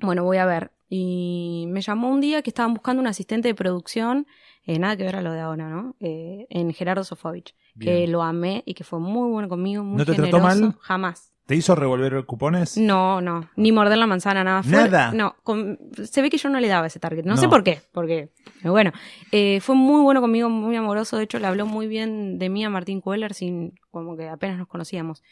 [0.01, 0.71] bueno, voy a ver.
[0.89, 4.27] Y me llamó un día que estaban buscando un asistente de producción,
[4.65, 5.97] eh, nada que ver a lo de ahora, ¿no?
[5.99, 10.05] Eh, en Gerardo Sofovich, que lo amé y que fue muy bueno conmigo, muy ¿No
[10.05, 10.39] te generoso.
[10.39, 10.77] trató mal?
[10.81, 11.34] Jamás.
[11.47, 12.79] ¿Te hizo revolver cupones?
[12.79, 14.63] No, no, ni morder la manzana, nada.
[14.63, 15.13] Fue- ¿Nada?
[15.13, 17.25] No, con- se ve que yo no le daba ese target.
[17.25, 17.37] No, No.
[17.41, 18.31] sé por qué, porque,
[18.63, 18.93] pero bueno,
[19.31, 21.19] eh, fue muy bueno conmigo, muy amoroso.
[21.19, 24.57] De hecho, le habló muy bien de mí a Martín Cueller, sin, como que apenas
[24.57, 25.23] nos conocíamos.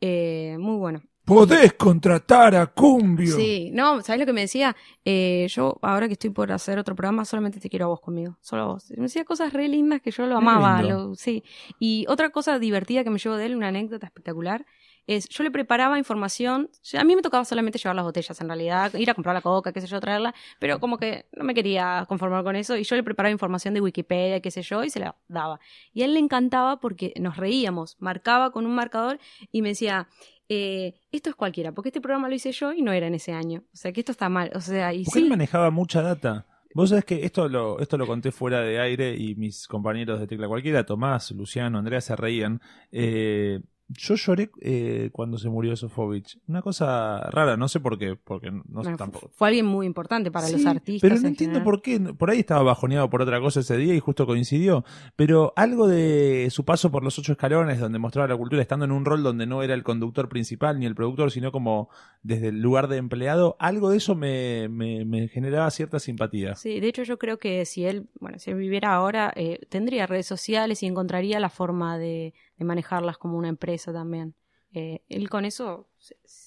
[0.00, 1.02] Eh, muy bueno.
[1.24, 3.36] Podés contratar a Cumbio.
[3.36, 4.74] Sí, no, ¿sabes lo que me decía?
[5.04, 8.36] Eh, yo, ahora que estoy por hacer otro programa, solamente te quiero a vos conmigo,
[8.40, 8.90] solo a vos.
[8.96, 11.44] Me decía cosas re lindas que yo lo amaba, lo- sí.
[11.78, 14.66] Y otra cosa divertida que me llevo de él, una anécdota espectacular,
[15.16, 18.94] es yo le preparaba información, a mí me tocaba solamente llevar las botellas en realidad,
[18.94, 22.04] ir a comprar la coca, qué sé yo, traerla, pero como que no me quería
[22.08, 25.00] conformar con eso y yo le preparaba información de Wikipedia, qué sé yo, y se
[25.00, 25.58] la daba.
[25.92, 29.18] Y a él le encantaba porque nos reíamos, marcaba con un marcador
[29.50, 30.08] y me decía,
[30.48, 33.32] eh, esto es cualquiera, porque este programa lo hice yo y no era en ese
[33.32, 33.64] año.
[33.72, 34.50] O sea, que esto está mal.
[34.54, 35.18] O sea, y sí.
[35.18, 36.46] él manejaba mucha data.
[36.72, 40.28] Vos sabés que esto lo, esto lo conté fuera de aire y mis compañeros de
[40.28, 42.60] Tecla Cualquiera, Tomás, Luciano, Andrea, se reían.
[42.92, 43.60] Eh,
[43.92, 46.38] yo lloré eh, cuando se murió Sofovich.
[46.46, 49.30] Una cosa rara, no sé por qué, porque no sé Bueno, tampoco.
[49.34, 51.00] Fue alguien muy importante para los artistas.
[51.02, 51.64] Pero no en entiendo general.
[51.64, 52.00] por qué.
[52.14, 54.84] Por ahí estaba bajoneado por otra cosa ese día y justo coincidió.
[55.16, 58.92] Pero algo de su paso por los ocho escalones, donde mostraba la cultura, estando en
[58.92, 61.88] un rol donde no era el conductor principal ni el productor, sino como
[62.22, 66.54] desde el lugar de empleado, algo de eso me, me, me generaba cierta simpatía.
[66.54, 70.06] Sí, de hecho yo creo que si él, bueno, si él viviera ahora, eh, tendría
[70.06, 74.34] redes sociales y encontraría la forma de, de manejarlas como una empresa también.
[74.72, 75.88] Eh, él con eso,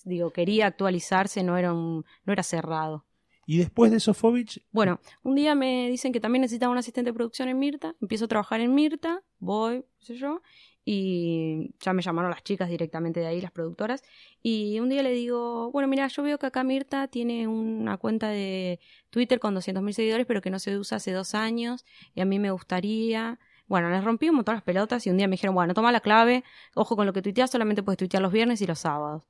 [0.05, 3.05] digo, quería actualizarse, no era un, no era cerrado.
[3.45, 7.15] Y después de Sofovich, Bueno, un día me dicen que también necesitaba un asistente de
[7.15, 10.41] producción en Mirta, empiezo a trabajar en Mirta, voy, qué sé yo,
[10.85, 14.03] y ya me llamaron las chicas directamente de ahí, las productoras,
[14.41, 18.29] y un día le digo, bueno, mira, yo veo que acá Mirta tiene una cuenta
[18.29, 22.25] de Twitter con 200.000 seguidores, pero que no se usa hace dos años, y a
[22.25, 23.39] mí me gustaría...
[23.67, 25.99] Bueno, les rompí un montón las pelotas y un día me dijeron, bueno, toma la
[26.01, 26.43] clave,
[26.75, 29.23] ojo con lo que tuiteas, solamente puedes tuitear los viernes y los sábados.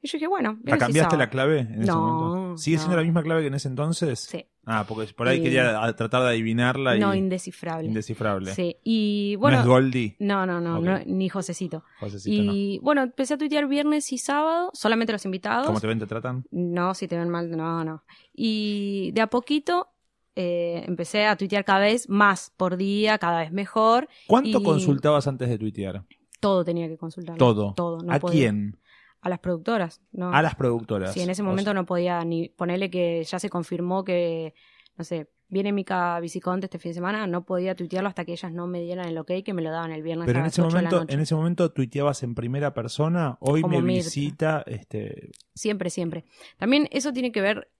[0.00, 2.56] Y yo dije, bueno, ¿la cambiaste la clave en ese No, momento?
[2.58, 4.20] ¿Sigue siendo la misma clave que en ese entonces?
[4.20, 4.46] Sí.
[4.64, 7.86] Ah, porque por ahí Y- quería tratar de adivinarla y No, indescifrable.
[7.88, 8.54] indescifrable.
[8.54, 9.56] Sí, y bueno...
[9.56, 11.82] no es Goldie, No, no, no, ni Josecito.
[11.98, 12.52] Josecito, no.
[12.52, 15.66] Y bueno, empecé a tuitear viernes y sábado, solamente los invitados.
[15.66, 16.44] ¿Cómo te ven, te tratan?
[16.52, 18.04] No, si te ven mal, no, no.
[18.34, 19.88] Y de a poquito
[20.40, 24.08] eh, empecé a tuitear cada vez más por día, cada vez mejor.
[24.28, 26.04] ¿Cuánto Y consultabas antes de tuitear?
[26.38, 27.36] Todo tenía que consultar.
[27.36, 27.74] Todo.
[27.74, 27.98] Todo.
[28.02, 28.42] No ¿A podía.
[28.42, 28.78] quién?
[29.20, 30.00] A las productoras.
[30.12, 30.32] No.
[30.32, 31.12] A las productoras.
[31.12, 34.54] Sí, en ese O momento sea, no podía ni ponerle que ya se confirmó que,
[34.96, 38.52] no sé, viene Mica Viciconte este fin de semana, no podía tuitearlo hasta que ellas
[38.52, 40.60] no me dieran el ok, que me lo daban el viernes Pero a en ese
[40.62, 41.14] 8 de la momento, noche.
[41.14, 44.04] en ese momento tuiteabas en primera persona, hoy Como me Mirta.
[44.04, 46.24] visita, este, Siempre, siempre.
[46.58, 47.70] También eso tiene que ver,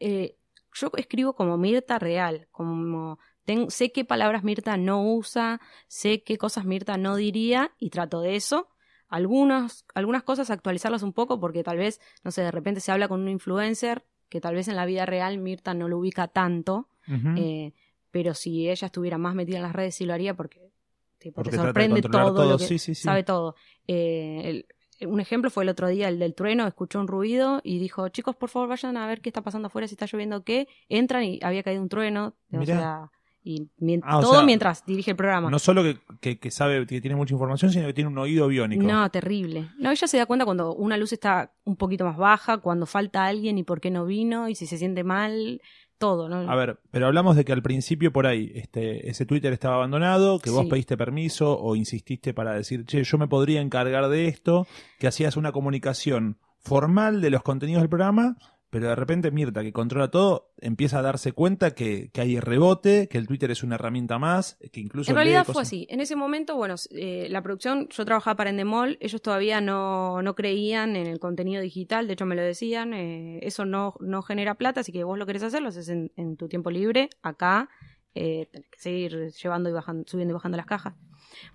[0.00, 0.38] eh,
[0.74, 6.38] yo escribo como Mirta real, como ten- sé qué palabras Mirta no usa, sé qué
[6.38, 8.68] cosas Mirta no diría y trato de eso.
[9.08, 13.08] Algunas, algunas cosas actualizarlas un poco porque tal vez, no sé, de repente se habla
[13.08, 16.88] con un influencer que tal vez en la vida real Mirta no lo ubica tanto,
[17.36, 17.72] eh,
[18.12, 20.70] pero si ella estuviera más metida en las redes sí lo haría porque,
[21.18, 23.02] tipo, Porque te sorprende todo, todo, lo que sí, sí, sí.
[23.02, 23.56] sabe todo.
[23.88, 24.66] Eh, el-
[25.06, 28.36] un ejemplo fue el otro día, el del trueno, escuchó un ruido y dijo, chicos,
[28.36, 30.68] por favor vayan a ver qué está pasando afuera, si está lloviendo qué.
[30.88, 32.34] Entran y había caído un trueno.
[32.52, 33.10] O sea,
[33.42, 33.68] y
[34.02, 35.48] Ah, o todo sea, mientras dirige el programa.
[35.50, 38.48] No solo que, que- que sabe que tiene mucha información, sino que tiene un oído
[38.48, 38.82] biónico.
[38.82, 39.70] No, terrible.
[39.78, 43.24] No, ella se da cuenta cuando una luz está un poquito más baja, cuando falta
[43.24, 45.62] alguien y por qué no vino, y si se siente mal,
[46.00, 46.50] todo, ¿no?
[46.50, 50.40] A ver, pero hablamos de que al principio por ahí este, ese Twitter estaba abandonado,
[50.40, 50.70] que vos Sí.
[50.70, 54.66] pediste permiso o insististe para decir, che, yo me podría encargar de esto,
[54.98, 58.36] que hacías una comunicación formal de los contenidos del programa,
[58.70, 63.08] pero de repente Mirta, que controla todo, empieza a darse cuenta que, que hay rebote,
[63.08, 65.10] que el Twitter es una herramienta más, que incluso...
[65.10, 65.86] En realidad fue así.
[65.90, 70.34] En ese momento, bueno, eh, la producción, yo trabajaba para Endemol, ellos todavía no, no
[70.34, 74.54] creían en el contenido digital, de hecho me lo decían, eh, eso no, no genera
[74.54, 77.68] plata, así que vos lo querés hacer, lo haces en, en tu tiempo libre, acá,
[78.14, 80.94] eh, tenés que seguir llevando y bajando, subiendo y bajando las cajas.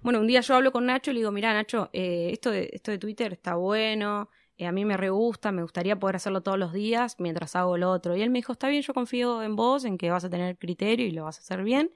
[0.01, 2.69] Bueno, un día yo hablo con Nacho y le digo, mira Nacho, eh, esto, de,
[2.73, 6.41] esto de Twitter está bueno, eh, a mí me re gusta, me gustaría poder hacerlo
[6.41, 8.15] todos los días mientras hago lo otro.
[8.15, 10.57] Y él me dijo, está bien, yo confío en vos, en que vas a tener
[10.57, 11.91] criterio y lo vas a hacer bien.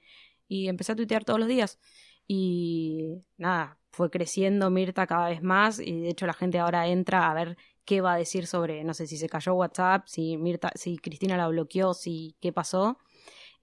[0.47, 1.79] Y empecé a tuitear todos los días.
[2.27, 7.29] Y nada, fue creciendo Mirta cada vez más y de hecho la gente ahora entra
[7.29, 10.71] a ver qué va a decir sobre, no sé, si se cayó WhatsApp, si Mirta,
[10.75, 12.99] si Cristina la bloqueó, si qué pasó.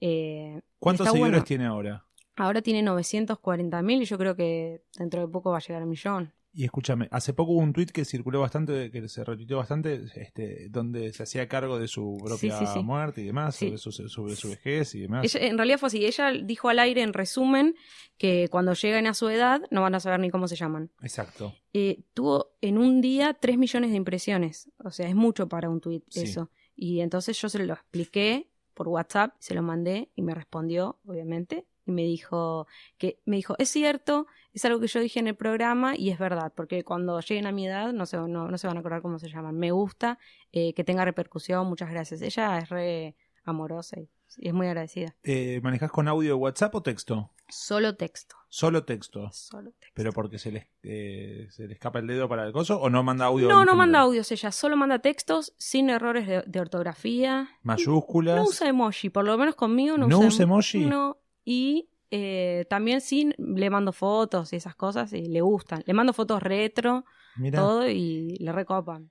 [0.00, 1.44] Eh, ¿Cuántos seguidores bueno.
[1.44, 2.04] tiene ahora?
[2.34, 5.84] Ahora tiene 940 mil y yo creo que dentro de poco va a llegar a
[5.84, 6.34] un millón.
[6.58, 10.68] Y escúchame, hace poco hubo un tweet que circuló bastante, que se retuiteó bastante, este,
[10.70, 12.82] donde se hacía cargo de su propia Sí, sí, sí.
[12.82, 15.24] muerte y demás, sobre, su, sobre su vejez y demás.
[15.34, 17.74] Ella- en realidad fue así, ella dijo al aire en resumen
[18.16, 20.90] que cuando lleguen a su edad no van a saber ni cómo se llaman.
[21.02, 21.52] Exacto.
[21.74, 24.70] eh, tuvo en un día 3 millones de impresiones.
[24.82, 26.20] O sea, es mucho para un tweet Sí.
[26.22, 26.50] eso.
[26.74, 31.66] Y entonces yo se lo expliqué por WhatsApp, se lo mandé y me respondió, obviamente,
[31.86, 32.66] y me dijo
[32.98, 36.18] que me dijo, "Es cierto, es algo que yo dije en el programa y es
[36.18, 39.02] verdad, porque cuando lleguen a mi edad no se, no, no se van a acordar
[39.02, 39.56] cómo se llaman.
[39.56, 40.18] Me gusta
[40.52, 45.14] eh, que tenga repercusión, muchas gracias." Ella es re amorosa y, y es muy agradecida.
[45.22, 47.30] Eh, ¿Manejás con audio de WhatsApp o texto?
[47.48, 49.30] Solo texto, Solo texto.
[49.32, 49.92] solo texto.
[49.94, 53.04] ¿Pero porque se le, eh, se le escapa el dedo para el coso o no
[53.04, 53.46] manda audio?
[53.46, 53.76] No, no general?
[53.76, 57.48] manda audios ella, solo manda textos sin errores de, de ortografía.
[57.62, 58.34] Mayúsculas.
[58.34, 60.86] No usa emoji, por lo menos conmigo no, ¿No usa, usa emoji?
[60.86, 65.82] No, y eh, también sí le mando fotos y esas cosas y le gustan.
[65.86, 67.04] Le mando fotos retro,
[67.36, 67.60] Mirá.
[67.60, 69.10] todo y le recopan.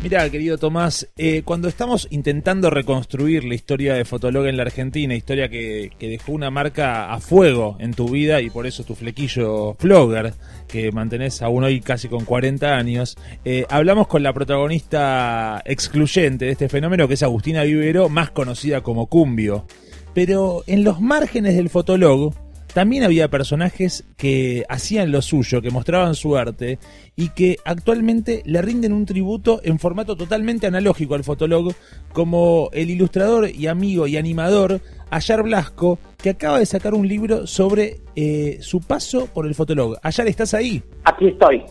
[0.00, 5.12] Mira, querido Tomás, eh, cuando estamos intentando reconstruir la historia de Fotolog en la Argentina,
[5.12, 9.74] historia que, dejó una marca a fuego en tu vida y por eso tu flequillo
[9.74, 10.34] flogger,
[10.68, 16.52] que mantenés aún hoy casi con 40 años, eh, hablamos con la protagonista excluyente de
[16.52, 19.66] este fenómeno, que es Agustina Vivero, más conocida como Cumbio.
[20.14, 22.34] Pero en los márgenes del Fotolog
[22.74, 26.78] también había personajes que hacían lo suyo, que mostraban su arte
[27.16, 31.72] y que actualmente le rinden un tributo en formato totalmente analógico al Fotolog,
[32.12, 37.46] como el ilustrador y amigo y animador Ayar Blasco, que acaba de sacar un libro
[37.46, 39.96] sobre eh, su paso por el Fotolog.
[40.02, 40.82] Ayar, ¿estás ahí?
[41.04, 41.62] Aquí estoy.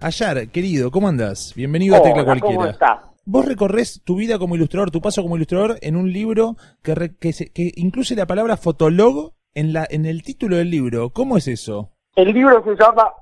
[0.00, 1.52] Ayar, querido, ¿cómo andas?
[1.54, 2.70] Bienvenido a Tecla Hola, ¿cómo Cualquiera.
[2.72, 3.10] estás?
[3.24, 7.14] Vos recorres tu vida como ilustrador, tu paso como ilustrador en un libro que, re-
[7.20, 11.10] que, se- que incluye la palabra fotolog en, la, en el título del libro.
[11.10, 11.90] ¿Cómo es eso?
[12.16, 13.12] El libro se llama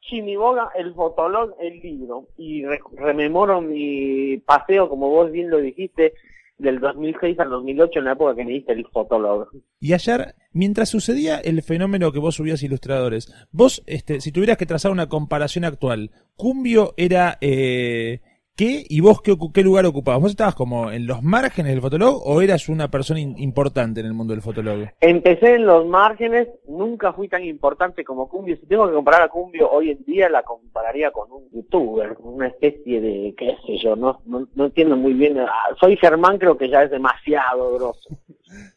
[0.00, 2.28] Chimiboga, el fotolog, el libro.
[2.36, 6.14] Y re- rememoro mi paseo, como vos bien lo dijiste,
[6.58, 9.48] del 2006 al 2008, en la época que me diste el fotolog.
[9.80, 14.66] Y ayer, mientras sucedía el fenómeno que vos subías ilustradores, vos, este, si tuvieras que
[14.66, 18.20] trazar una comparación actual, Cumbio era eh,
[18.56, 20.22] qué y vos qué, lugar ocupabas.
[20.22, 24.14] ¿Vos estabas como en los márgenes del fotolog o eras una persona importante en el
[24.14, 24.88] mundo del fotolog?
[25.00, 28.56] Empecé en los márgenes, nunca fui tan importante como Cumbio.
[28.56, 32.48] Si tengo que comparar a Cumbio hoy en día, la compararía con un youtuber, una
[32.48, 35.38] especie de, qué sé yo, no, no, no entiendo muy bien.
[35.38, 38.08] Ah, Soy Germán, creo que ya es demasiado grosso.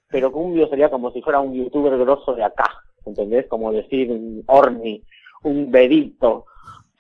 [0.09, 2.69] Pero Cumbio sería como si fuera un youtuber grosso de acá,
[3.05, 3.47] ¿entendés?
[3.47, 5.03] Como decir un Orni,
[5.43, 6.45] un Bedito.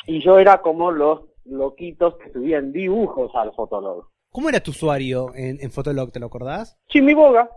[0.05, 4.11] Y yo era como los loquitos que subían dibujos al fotólogo.
[4.31, 6.11] ¿Cómo era tu usuario en, en Fotolog?
[6.11, 6.77] ¿Te lo acordás?
[6.87, 7.49] Chimiboga.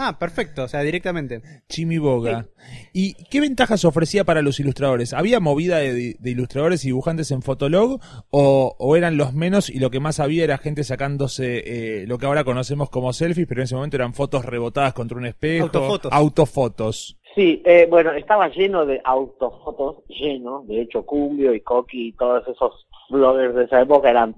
[0.00, 1.42] Ah, perfecto, o sea, directamente.
[1.68, 2.46] Chimiboga.
[2.92, 5.12] ¿Y qué ventajas ofrecía para los ilustradores?
[5.12, 8.00] ¿Había movida de, de ilustradores y dibujantes en Fotolog?
[8.30, 12.18] O, o eran los menos y lo que más había era gente sacándose eh, lo
[12.18, 15.64] que ahora conocemos como selfies, pero en ese momento eran fotos rebotadas contra un espejo?
[15.64, 16.12] Autofotos.
[16.12, 17.18] Autofotos.
[17.38, 20.64] Sí, eh, bueno, estaba lleno de autofotos, lleno.
[20.66, 24.34] De hecho, Cumbio y Coqui y todos esos bloggers de esa época eran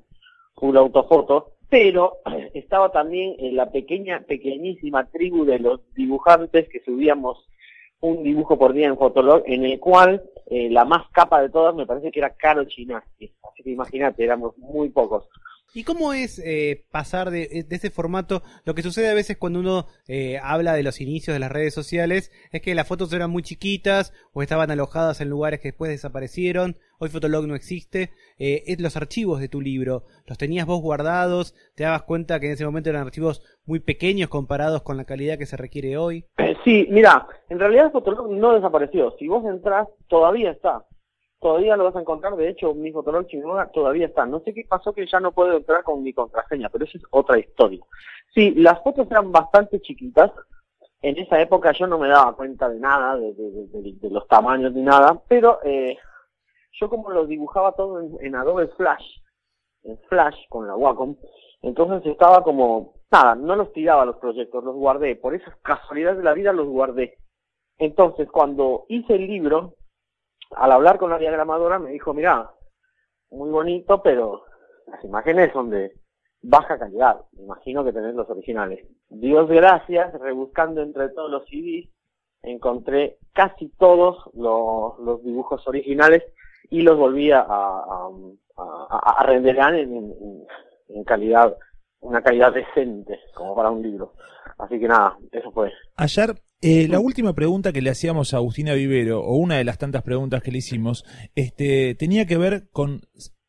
[0.56, 1.44] full autofotos.
[1.70, 2.18] Pero
[2.52, 7.48] estaba también en la pequeña, pequeñísima tribu de los dibujantes que subíamos
[8.00, 11.74] un dibujo por día en Fotolog, en el cual eh, la más capa de todas
[11.74, 13.32] me parece que era Caro Chinasti.
[13.50, 15.26] Así que imagínate, éramos muy pocos.
[15.72, 18.42] ¿Y cómo es eh, pasar de, de ese formato?
[18.64, 21.74] Lo que sucede a veces cuando uno eh, habla de los inicios de las redes
[21.74, 25.90] sociales es que las fotos eran muy chiquitas o estaban alojadas en lugares que después
[25.90, 26.76] desaparecieron.
[26.98, 28.10] Hoy Fotolog no existe.
[28.38, 30.04] Eh, es los archivos de tu libro.
[30.26, 31.54] ¿Los tenías vos guardados?
[31.76, 35.38] ¿Te dabas cuenta que en ese momento eran archivos muy pequeños comparados con la calidad
[35.38, 36.26] que se requiere hoy?
[36.38, 39.14] Eh, sí, mira, en realidad Fotolog no desapareció.
[39.18, 40.84] Si vos entrás, todavía está.
[41.40, 42.36] Todavía lo vas a encontrar.
[42.36, 44.26] De hecho, mi Fotolog Chimoga todavía está.
[44.26, 47.04] No sé qué pasó que ya no puedo entrar con mi contraseña, pero eso es
[47.10, 47.80] otra historia.
[48.34, 50.30] Sí, las fotos eran bastante chiquitas.
[51.02, 54.10] En esa época yo no me daba cuenta de nada, de, de- de- de- de
[54.10, 55.96] los tamaños ni nada, pero eh,
[56.72, 59.06] yo como lo dibujaba todo en, en Adobe Flash,
[59.84, 61.16] en Flash con la Wacom,
[61.62, 66.24] entonces estaba como, nada, no los tiraba los proyectos, los guardé, por esas casualidades de
[66.24, 67.16] la vida los guardé.
[67.78, 69.76] Entonces cuando hice el libro,
[70.56, 72.50] al hablar con la diagramadora me dijo, mira,
[73.30, 74.44] muy bonito, pero
[74.86, 75.92] las imágenes son de
[76.42, 78.86] baja calidad, me imagino que tenés los originales.
[79.08, 81.88] Dios gracias, rebuscando entre todos los CDs,
[82.42, 86.24] encontré casi todos los, los dibujos originales
[86.70, 88.08] y los volví a, a,
[88.56, 90.46] a, a renderar en, en,
[90.88, 91.56] en calidad,
[92.00, 94.14] una calidad decente, como para un libro.
[94.58, 95.72] Así que nada, eso fue.
[95.96, 99.78] Ayer, eh, la última pregunta que le hacíamos a Agustina Vivero, o una de las
[99.78, 103.02] tantas preguntas que le hicimos, este, tenía que ver con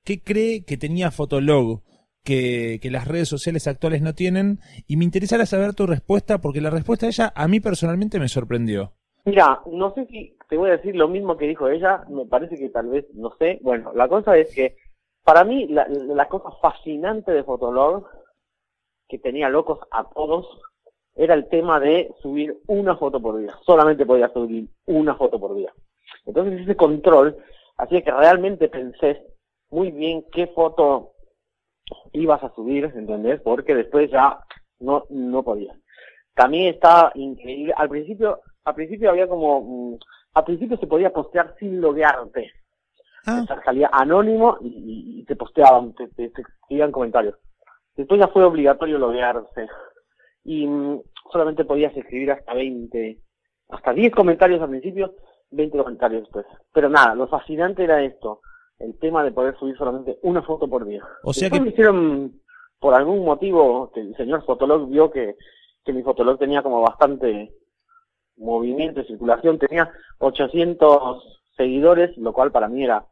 [0.04, 1.82] qué cree que tenía Fotolog
[2.24, 6.62] que, que las redes sociales actuales no tienen, y me interesara saber tu respuesta, porque
[6.62, 8.94] la respuesta de ella a mí personalmente me sorprendió.
[9.26, 12.58] Mira, no sé si te voy a decir lo mismo que dijo ella, me parece
[12.58, 13.60] que tal vez, no sé.
[13.62, 14.76] Bueno, la cosa es que
[15.24, 18.06] para mí la, la cosa fascinante de Fotolog,
[19.08, 20.48] que tenía locos a todos,
[21.16, 23.54] era el tema de subir una foto por día.
[23.66, 25.72] Solamente podía subir una foto por día.
[26.26, 27.38] Entonces ese control
[27.78, 29.26] hacía que realmente pensé
[29.70, 31.12] muy bien qué foto
[32.14, 33.42] ibas a subir, ¿entendés?
[33.42, 34.40] Porque después ya
[34.80, 35.74] no, no podía.
[36.34, 37.74] También estaba increíble.
[37.76, 39.98] Al principio, al principio había como, mm,
[40.34, 42.52] al principio se podía postear sin loguearte.
[43.26, 43.42] Ah.
[43.44, 47.36] O sea, salía anónimo y, y- y te posteaban, te, te, te escribían comentarios.
[47.96, 49.68] Después ya fue obligatorio loguearse.
[50.44, 51.02] Y mm,
[51.32, 53.20] solamente podías escribir hasta 20,
[53.70, 55.16] hasta 10 comentarios al principio,
[55.52, 56.46] 20 comentarios después.
[56.74, 58.42] Pero nada, lo fascinante era esto,
[58.80, 61.04] el tema de poder subir solamente una foto por día.
[61.24, 62.42] O sea Después que- me hicieron,
[62.80, 65.36] por algún motivo, que el señor Fotolog vio que,
[65.86, 67.54] que mi Fotolog tenía como bastante
[68.38, 73.06] movimiento y circulación, tenía 800 seguidores, lo cual para mí era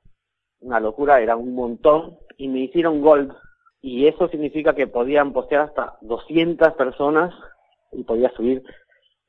[0.62, 3.32] una locura, era un montón, y me hicieron gold.
[3.82, 7.34] Y eso significa que podían postear hasta 200 personas
[7.94, 8.62] y podía subir,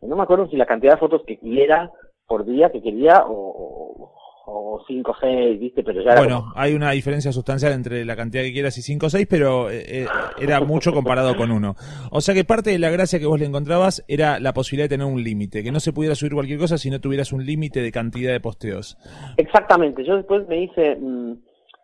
[0.03, 1.91] no me acuerdo si la cantidad de fotos que quiera
[2.27, 4.13] por día que quería o,
[4.47, 5.83] o 5 o 6, ¿viste?
[5.85, 9.07] Pero ya Bueno, como- hay una diferencia sustancial entre la cantidad que quieras y 5
[9.07, 10.07] o 6, pero eh, eh,
[10.41, 11.77] era mucho comparado con uno.
[12.11, 14.97] O sea que parte de la gracia que vos le encontrabas era la posibilidad de
[14.97, 17.81] tener un límite, que no se pudiera subir cualquier cosa si no tuvieras un límite
[17.83, 18.97] de cantidad de posteos.
[19.37, 21.33] Exactamente, yo después me hice, mm,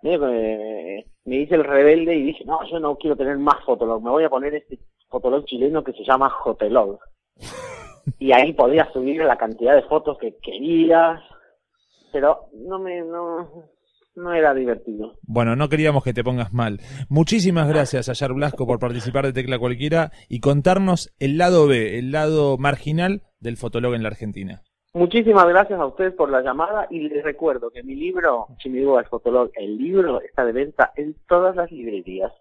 [0.03, 3.63] medio que me, me hice el rebelde y dije, no, yo no quiero tener más
[3.65, 6.99] Fotolog, me voy a poner este Fotolog chileno que se llama Jotelog.
[8.19, 11.21] y ahí podías subir la cantidad de fotos que querías,
[12.13, 13.49] pero no me, no,
[14.15, 15.15] no era divertido.
[15.23, 16.81] Bueno, no queríamos que te pongas mal.
[17.09, 22.13] Muchísimas gracias, Ayar Blasco, por participar de Tecla Cualquiera y contarnos el lado B, el
[22.13, 24.63] lado marginal del fotolog en la Argentina.
[25.01, 29.05] Muchísimas gracias a ustedes por la llamada y les recuerdo que mi libro, Chimigo el
[29.05, 32.33] Fotolog, el libro está de venta en todas las librerías.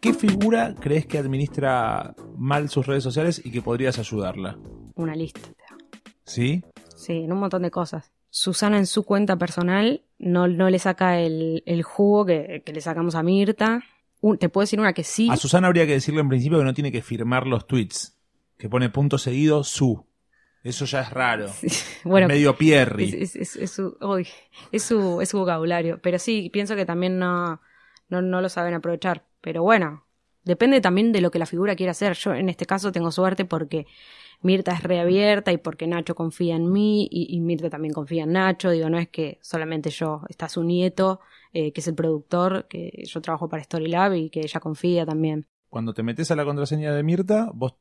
[0.00, 4.56] ¿Qué figura crees que administra mal sus redes sociales y que podrías ayudarla?
[4.94, 5.40] Una lista.
[6.22, 6.62] ¿Sí?
[6.94, 8.12] Sí, en un montón de cosas.
[8.30, 12.80] Susana en su cuenta personal no, no le saca el, el jugo que, que le
[12.80, 13.82] sacamos a Mirta.
[14.20, 15.28] Un- te puedo decir una que sí.
[15.32, 18.16] A Susana habría que decirle en principio que no tiene que firmar los tweets,
[18.62, 20.06] que pone punto seguido su.
[20.62, 21.50] Eso ya es raro.
[22.04, 23.06] bueno, Medio Pierri.
[23.08, 24.28] es, es- es- es su, uy,
[24.70, 25.98] es su, es su vocabulario.
[26.00, 27.60] Pero sí, pienso que también no,
[28.08, 29.26] no, no lo saben aprovechar.
[29.40, 30.04] Pero bueno,
[30.44, 32.14] depende también de lo que la figura quiera hacer.
[32.14, 33.86] Yo en este caso tengo suerte porque
[34.42, 38.32] Mirta es reabierta y porque Nacho confía en mí y, y Mirta también confía en
[38.34, 38.70] Nacho.
[38.70, 41.18] Digo, no es que solamente yo, está su nieto,
[41.52, 45.48] eh, que es el productor, que yo trabajo para Storylab y que ella confía también.
[45.68, 47.74] Cuando te metes a la contraseña de Mirta, vos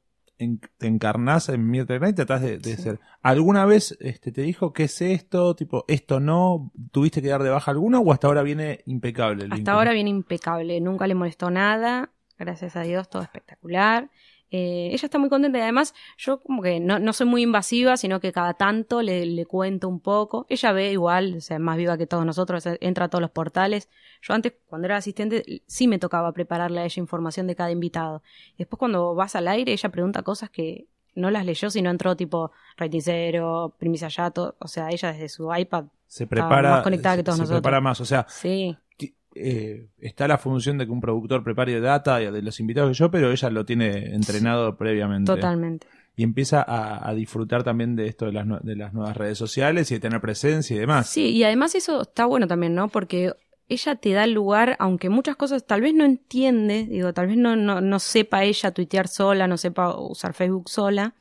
[0.43, 2.99] en- te encarnás en Mirta Knight y tratás de, de ser.
[3.21, 5.55] ¿Alguna vez este, te dijo qué es esto?
[5.55, 6.71] Tipo, esto no.
[6.91, 10.09] ¿Tuviste que dar de baja alguna o hasta ahora viene impecable el Hasta ahora viene
[10.09, 14.09] impecable, nunca le molestó nada, gracias a Dios, todo espectacular.
[14.53, 17.95] Eh, ella está muy contenta y además yo como que no, no soy muy invasiva,
[17.95, 20.45] sino que cada tanto le, le cuento un poco.
[20.49, 23.31] Ella ve igual, o sea, más viva que todos nosotros, eh, entra a todos los
[23.31, 23.89] portales.
[24.21, 28.23] Yo antes, cuando era asistente, sí me tocaba prepararle a ella información de cada invitado.
[28.57, 32.51] Después cuando vas al aire, ella pregunta cosas que no las leyó, sino entró tipo
[32.77, 35.85] Rating Zero, Primicia Yato, o sea, ella desde su iPad.
[36.07, 36.71] Se prepara.
[36.71, 37.61] más conectada que todos se nosotros.
[37.61, 38.01] prepara más.
[38.01, 38.77] O sea, Sí,
[39.35, 43.11] eh, está la función de que un productor prepare data de los invitados que yo,
[43.11, 45.31] pero ella lo tiene entrenado previamente.
[45.31, 45.87] totalmente.
[46.15, 49.89] Y empieza a, a disfrutar también de esto de las, de las nuevas redes sociales
[49.91, 51.07] y de tener presencia y demás.
[51.07, 52.89] Sí, y además eso está bueno también, ¿no?
[52.89, 53.33] Porque
[53.69, 57.37] ella te da el lugar, aunque muchas cosas tal vez no entiende, digo, tal vez
[57.37, 61.15] no, no, no sepa ella tuitear sola, no sepa usar Facebook sola,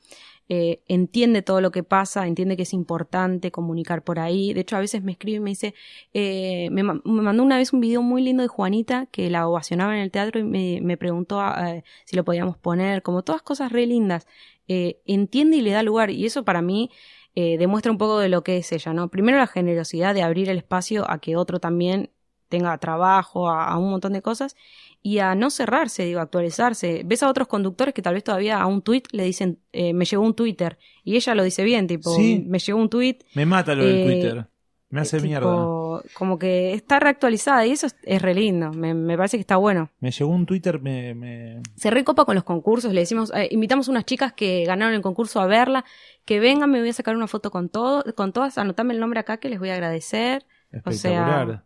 [0.52, 4.52] eh, entiende todo lo que pasa, entiende que es importante comunicar por ahí.
[4.52, 5.74] De hecho, a veces me escribe y me dice,
[6.12, 9.46] eh, me, ma- me mandó una vez un video muy lindo de Juanita que la
[9.48, 13.70] ovacionaba en el teatro y me, preguntó eh, si lo podíamos poner, como todas cosas
[13.70, 14.26] re lindas.
[14.68, 16.90] Eh, entiende y le da lugar, y eso para mí
[17.36, 19.08] eh, demuestra un poco de lo que es ella, ¿no?
[19.08, 22.10] Primero la generosidad de abrir el espacio a que otro también
[22.48, 24.56] tenga trabajo, a un montón de cosas,
[25.02, 27.02] y a no cerrarse, digo, actualizarse.
[27.06, 30.04] Ves a otros conductores que tal vez todavía a un tweet le dicen, eh, me
[30.04, 32.44] llegó un Twitter, y ella lo dice bien, tipo, Sí.
[32.46, 33.18] me llegó un tweet.
[33.34, 34.46] Me mata lo del Eh, Twitter.
[34.90, 36.02] Me hace tipo, mierda.
[36.14, 39.56] Como que está reactualizada, y eso es, es re lindo, me, me parece que está
[39.56, 39.90] bueno.
[40.00, 43.86] Me llegó un Twitter, me, me- Se recopa con los concursos, le decimos, eh, invitamos
[43.88, 45.84] unas chicas que ganaron el concurso a verla,
[46.24, 49.20] que vengan, me voy a sacar una foto con todo, con todas, anotame el nombre
[49.20, 50.44] acá que les voy a agradecer.
[50.84, 51.64] O sea, espectacular.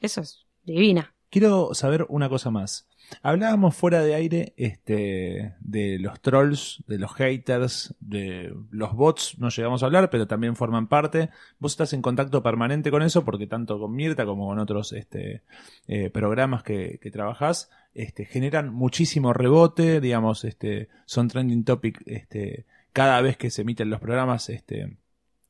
[0.00, 1.12] Eso es divina.
[1.30, 2.88] Quiero saber una cosa más.
[3.22, 9.48] Hablábamos fuera de aire este, de los trolls, de los haters, de los bots, no
[9.48, 11.30] llegamos a hablar, pero también forman parte.
[11.58, 15.42] Vos estás en contacto permanente con eso, porque tanto con Mirta como con otros este,
[15.86, 22.66] eh, programas que, que trabajás, este, generan muchísimo rebote, digamos, este, son trending topic este,
[22.92, 24.48] cada vez que se emiten los programas.
[24.50, 24.96] Este,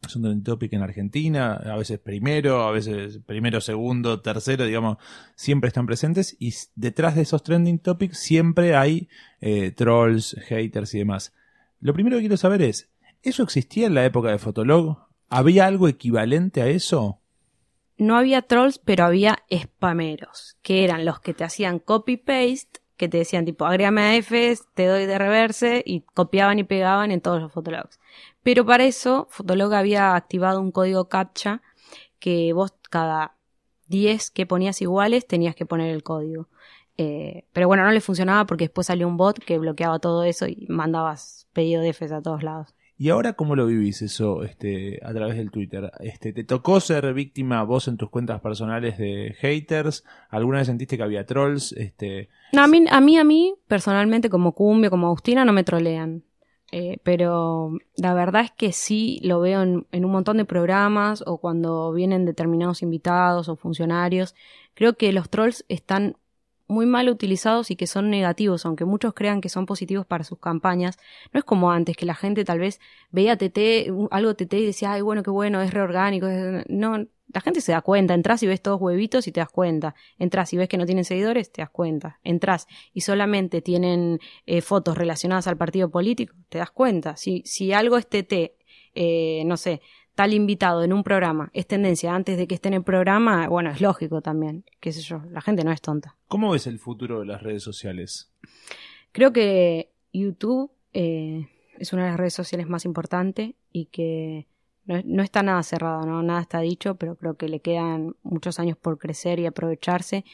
[0.08, 4.98] son trending topic en Argentina, a veces primero, a veces primero, segundo, tercero, digamos,
[5.34, 9.08] siempre están presentes y detrás de esos trending topics siempre hay
[9.40, 11.34] eh, trolls, haters y demás.
[11.80, 12.90] Lo primero que quiero saber es,
[13.22, 15.06] ¿eso existía en la época de Fotolog?
[15.28, 17.20] ¿Había algo equivalente a eso?
[17.96, 23.16] No había trolls, pero había spameros, que eran los que te hacían copy-paste, que te
[23.16, 27.40] decían tipo, agrégame a Fs, te doy de reverse, y copiaban y pegaban en todos
[27.40, 27.98] los fotologs.
[28.42, 31.62] Pero para eso, Fotolog había activado un código CAPTCHA
[32.18, 33.36] que vos cada
[33.88, 36.48] 10 que ponías iguales tenías que poner el código.
[36.96, 40.46] Eh, pero bueno, no le funcionaba porque después salió un bot que bloqueaba todo eso
[40.46, 42.74] y mandabas pedido de Fs a todos lados.
[43.00, 45.90] ¿Y ahora cómo lo vivís eso este, a través del Twitter?
[46.00, 50.04] Este, ¿Te tocó ser víctima vos en tus cuentas personales de haters?
[50.28, 51.72] ¿Alguna vez sentiste que había trolls?
[51.72, 55.64] Este, No, a mí, a mí, a mí, personalmente, como Cumbio, como Agustina, no me
[55.64, 56.22] trolean.
[56.72, 61.24] Eh, pero la verdad es que sí lo veo en, en un montón de programas
[61.26, 64.34] o cuando vienen determinados invitados o funcionarios.
[64.74, 66.16] Creo que los trolls están
[66.70, 70.38] muy mal utilizados y que son negativos, aunque muchos crean que son positivos para sus
[70.38, 70.98] campañas.
[71.32, 74.92] No es como antes, que la gente tal vez veía TT, algo TT y decía,
[74.92, 76.26] ay, bueno, qué bueno, es reorgánico.
[76.28, 76.64] es-".
[76.68, 78.14] No, la gente se da cuenta.
[78.14, 79.94] Entras y ves todos huevitos y te das cuenta.
[80.18, 82.20] Entras y ves que no tienen seguidores, te das cuenta.
[82.24, 87.16] Entras y solamente tienen eh, fotos relacionadas al partido político, te das cuenta.
[87.16, 88.56] Si, si algo es TT,
[88.94, 89.82] eh, no sé,
[90.20, 93.70] tal invitado en un programa es tendencia antes de que esté en el programa, bueno,
[93.70, 96.18] es lógico también, qué sé yo, la gente no es tonta.
[96.28, 98.30] ¿Cómo ves el futuro de las redes sociales?
[99.12, 101.48] Creo que YouTube eh,
[101.78, 104.46] es una de las redes sociales más importantes y que
[104.84, 106.22] no, no está nada cerrado, ¿no?
[106.22, 110.26] Nada está dicho, pero creo que le quedan muchos años por crecer y aprovecharse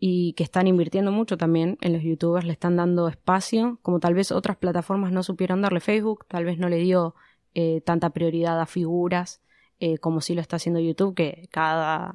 [0.00, 4.14] y que están invirtiendo mucho también en los youtubers, le están dando espacio, como tal
[4.14, 7.14] vez otras plataformas no supieron darle Facebook, tal vez no le dio
[7.54, 9.40] eh, tanta prioridad a figuras
[9.80, 12.14] eh, como sí lo está haciendo YouTube, que cada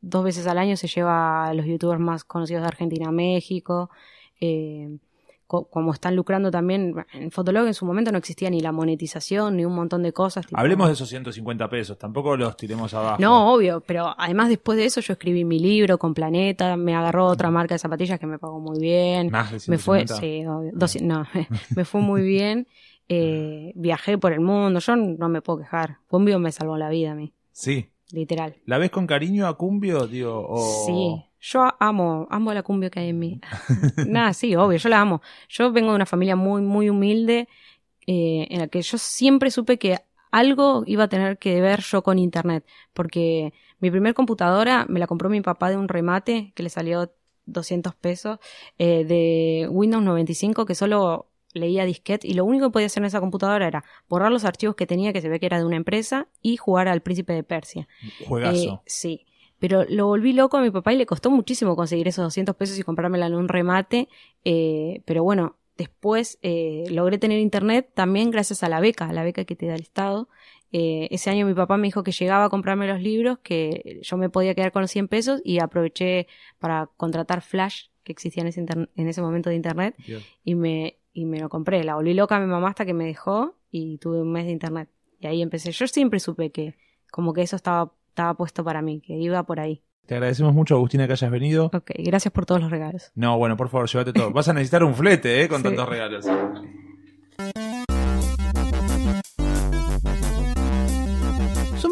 [0.00, 3.88] dos veces al año se lleva a los youtubers más conocidos de Argentina a México.
[4.40, 4.98] Eh,
[5.46, 9.56] co- como están lucrando también, en Fotolog en su momento no existía ni la monetización
[9.56, 10.46] ni un montón de cosas.
[10.46, 13.20] tipo- Hablemos de esos 150 pesos, tampoco los tiremos abajo.
[13.22, 17.26] No, obvio, pero además después de eso yo escribí mi libro con Planeta, me agarró
[17.26, 19.30] otra marca de zapatillas que me pagó muy bien.
[19.30, 20.16] Más de me fue, 150.
[20.16, 21.26] sí, obvio, 200 no,
[21.76, 22.66] me fue muy bien.
[23.08, 25.98] Eh, viajé por el mundo, yo no me puedo quejar.
[26.08, 27.90] Cumbio me salvó la vida a mí, Sí.
[28.12, 28.56] literal.
[28.64, 30.06] ¿La ves con cariño a Cumbio?
[30.06, 30.84] Digo, o...
[30.86, 33.40] Sí, yo amo, amo la cumbia que hay en mí.
[34.08, 35.20] Nada, sí, obvio, yo la amo.
[35.48, 37.48] Yo vengo de una familia muy, muy humilde,
[38.06, 39.98] eh, en la que yo siempre supe que
[40.30, 45.06] algo iba a tener que ver yo con internet, porque mi primer computadora me la
[45.06, 47.12] compró mi papá de un remate que le salió
[47.46, 48.38] 200 pesos
[48.78, 53.06] eh, de Windows 95 que solo leía disquete y lo único que podía hacer en
[53.06, 55.76] esa computadora era borrar los archivos que tenía que se ve que era de una
[55.76, 57.88] empresa y jugar al príncipe de Persia.
[58.26, 58.74] Juegazo.
[58.74, 59.24] Eh, sí.
[59.58, 62.78] Pero lo volví loco a mi papá y le costó muchísimo conseguir esos 200 pesos
[62.78, 64.08] y comprármela en un remate.
[64.44, 69.22] eh, pero bueno, después eh, logré tener internet también gracias a la beca, a la
[69.24, 70.28] beca que te da el Estado.
[70.72, 74.16] Eh, ese año mi papá me dijo que llegaba a comprarme los libros, que yo
[74.16, 76.26] me podía quedar con los 100 pesos y aproveché
[76.58, 79.94] para contratar Flash, que existía en ese, inter- en ese momento de internet,
[80.44, 81.82] y me, y me lo compré.
[81.84, 84.52] La volví loca a mi mamá hasta que me dejó y tuve un mes de
[84.52, 84.90] internet.
[85.20, 85.72] Y ahí empecé.
[85.72, 86.74] Yo siempre supe que
[87.10, 89.80] como que eso estaba, estaba puesto para mí, que iba por ahí.
[90.06, 91.70] Te agradecemos mucho, Agustina, que hayas venido.
[91.72, 93.10] Ok, gracias por todos los regalos.
[93.14, 94.30] No, bueno, por favor, llévate todo.
[94.32, 95.48] Vas a necesitar un flete, ¿eh?
[95.48, 95.64] Con Sí.
[95.64, 96.26] tantos regalos.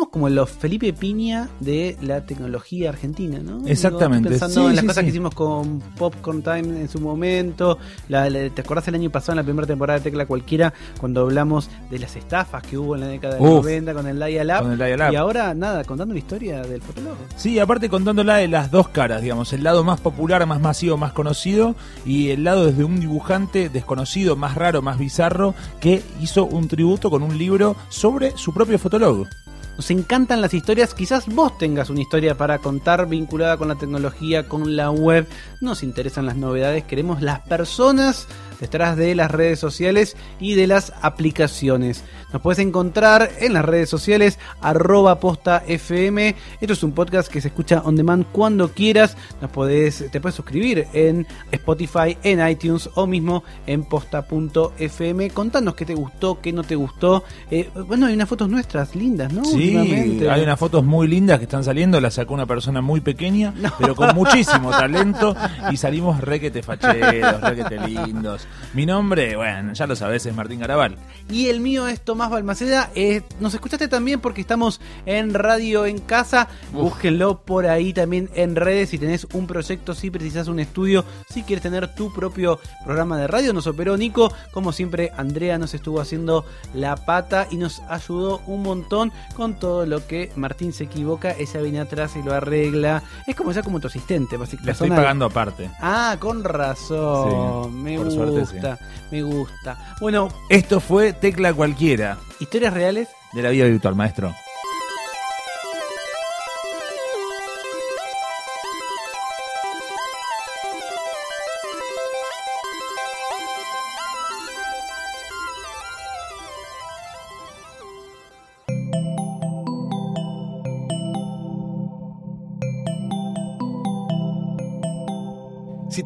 [0.02, 3.64] Somos como los Felipe Piña de la tecnología argentina, ¿no?
[3.68, 4.30] Exactamente.
[4.30, 5.04] Digo, pensando Sí, en las sí, cosas sí.
[5.04, 7.78] que hicimos con Popcorn Time en su momento.
[8.08, 11.20] La- la- ¿Te acordás el año pasado en la primera temporada de Tecla Cualquiera cuando
[11.20, 13.62] hablamos de las estafas que hubo en la década del Uf.
[13.64, 15.12] 90 con el Dial-Up?
[15.12, 17.18] Y ahora, nada, contando la historia del fotólogo.
[17.36, 21.12] Sí, aparte contándola de las dos caras, digamos, el lado más popular, más masivo, más
[21.12, 26.66] conocido, y el lado desde un dibujante desconocido, más raro, más bizarro, que hizo un
[26.66, 29.28] tributo con un libro sobre su propio fotólogo.
[29.76, 34.46] Nos encantan las historias, quizás vos tengas una historia para contar vinculada con la tecnología,
[34.46, 35.26] con la web.
[35.60, 40.92] Nos interesan las novedades, queremos las personas detrás de las redes sociales y de las
[41.02, 42.04] aplicaciones.
[42.32, 46.34] Nos puedes encontrar en las redes sociales arroba posta FM.
[46.60, 49.16] Esto es un podcast que se escucha on demand cuando quieras.
[49.40, 55.30] Nos podés, te puedes suscribir en Spotify, en iTunes o mismo en posta.fm.
[55.30, 57.24] Contanos qué te gustó, qué no te gustó.
[57.50, 59.44] Eh, bueno, hay unas fotos nuestras lindas, ¿no?
[59.44, 63.52] Sí, hay unas fotos muy lindas que están saliendo, las sacó una persona muy pequeña,
[63.78, 65.36] pero con muchísimo talento,
[65.70, 68.46] y salimos requete facheros, requete lindos.
[68.74, 70.96] Mi nombre, bueno, ya lo sabes, es Martín Garabal.
[71.30, 72.90] Y el mío es Tomás Balmaceda.
[72.94, 76.48] Eh, nos escuchaste también porque estamos en Radio en Casa.
[76.72, 78.90] Búsquenlo por ahí también en redes.
[78.90, 83.26] Si tenés un proyecto, si precisas un estudio, si quieres tener tu propio programa de
[83.26, 84.32] radio, nos operó Nico.
[84.52, 86.44] Como siempre, Andrea nos estuvo haciendo
[86.74, 91.32] la pata y nos ayudó un montón con todo lo que Martín se equivoca.
[91.38, 93.02] Ella viene atrás y lo arregla.
[93.26, 94.66] Es como ya como tu asistente, básicamente.
[94.66, 95.70] Le estoy pagando aparte.
[95.80, 97.70] Ah, con razón.
[97.70, 99.96] Sí, me por gusta, suerte, me gusta.
[100.00, 104.34] Bueno, Esto fue Tecla Cualquiera, historias reales de la vida virtual, maestro.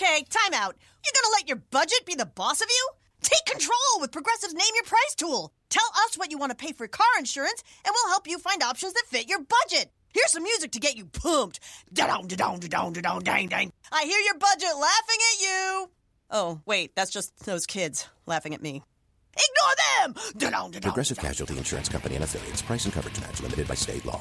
[0.00, 0.76] Okay, time out.
[1.04, 2.88] You're gonna let your budget be the boss of you?
[3.20, 5.52] Take control with Progressive's Name Your Price tool.
[5.70, 8.62] Tell us what you want to pay for car insurance, and we'll help you find
[8.62, 9.90] options that fit your budget.
[10.14, 11.58] Here's some music to get you pumped.
[11.92, 13.72] Da-dong, da-dong, da-dong, da-dong, dang, dang.
[13.90, 15.90] I hear your budget laughing at you.
[16.30, 18.84] Oh, wait, that's just those kids laughing at me.
[19.34, 20.32] Ignore them!
[20.36, 21.18] Da-dong, da-dong, Progressive.
[21.18, 22.62] Casualty Insurance Company and affiliates.
[22.62, 24.20] Price and coverage match limited by state law.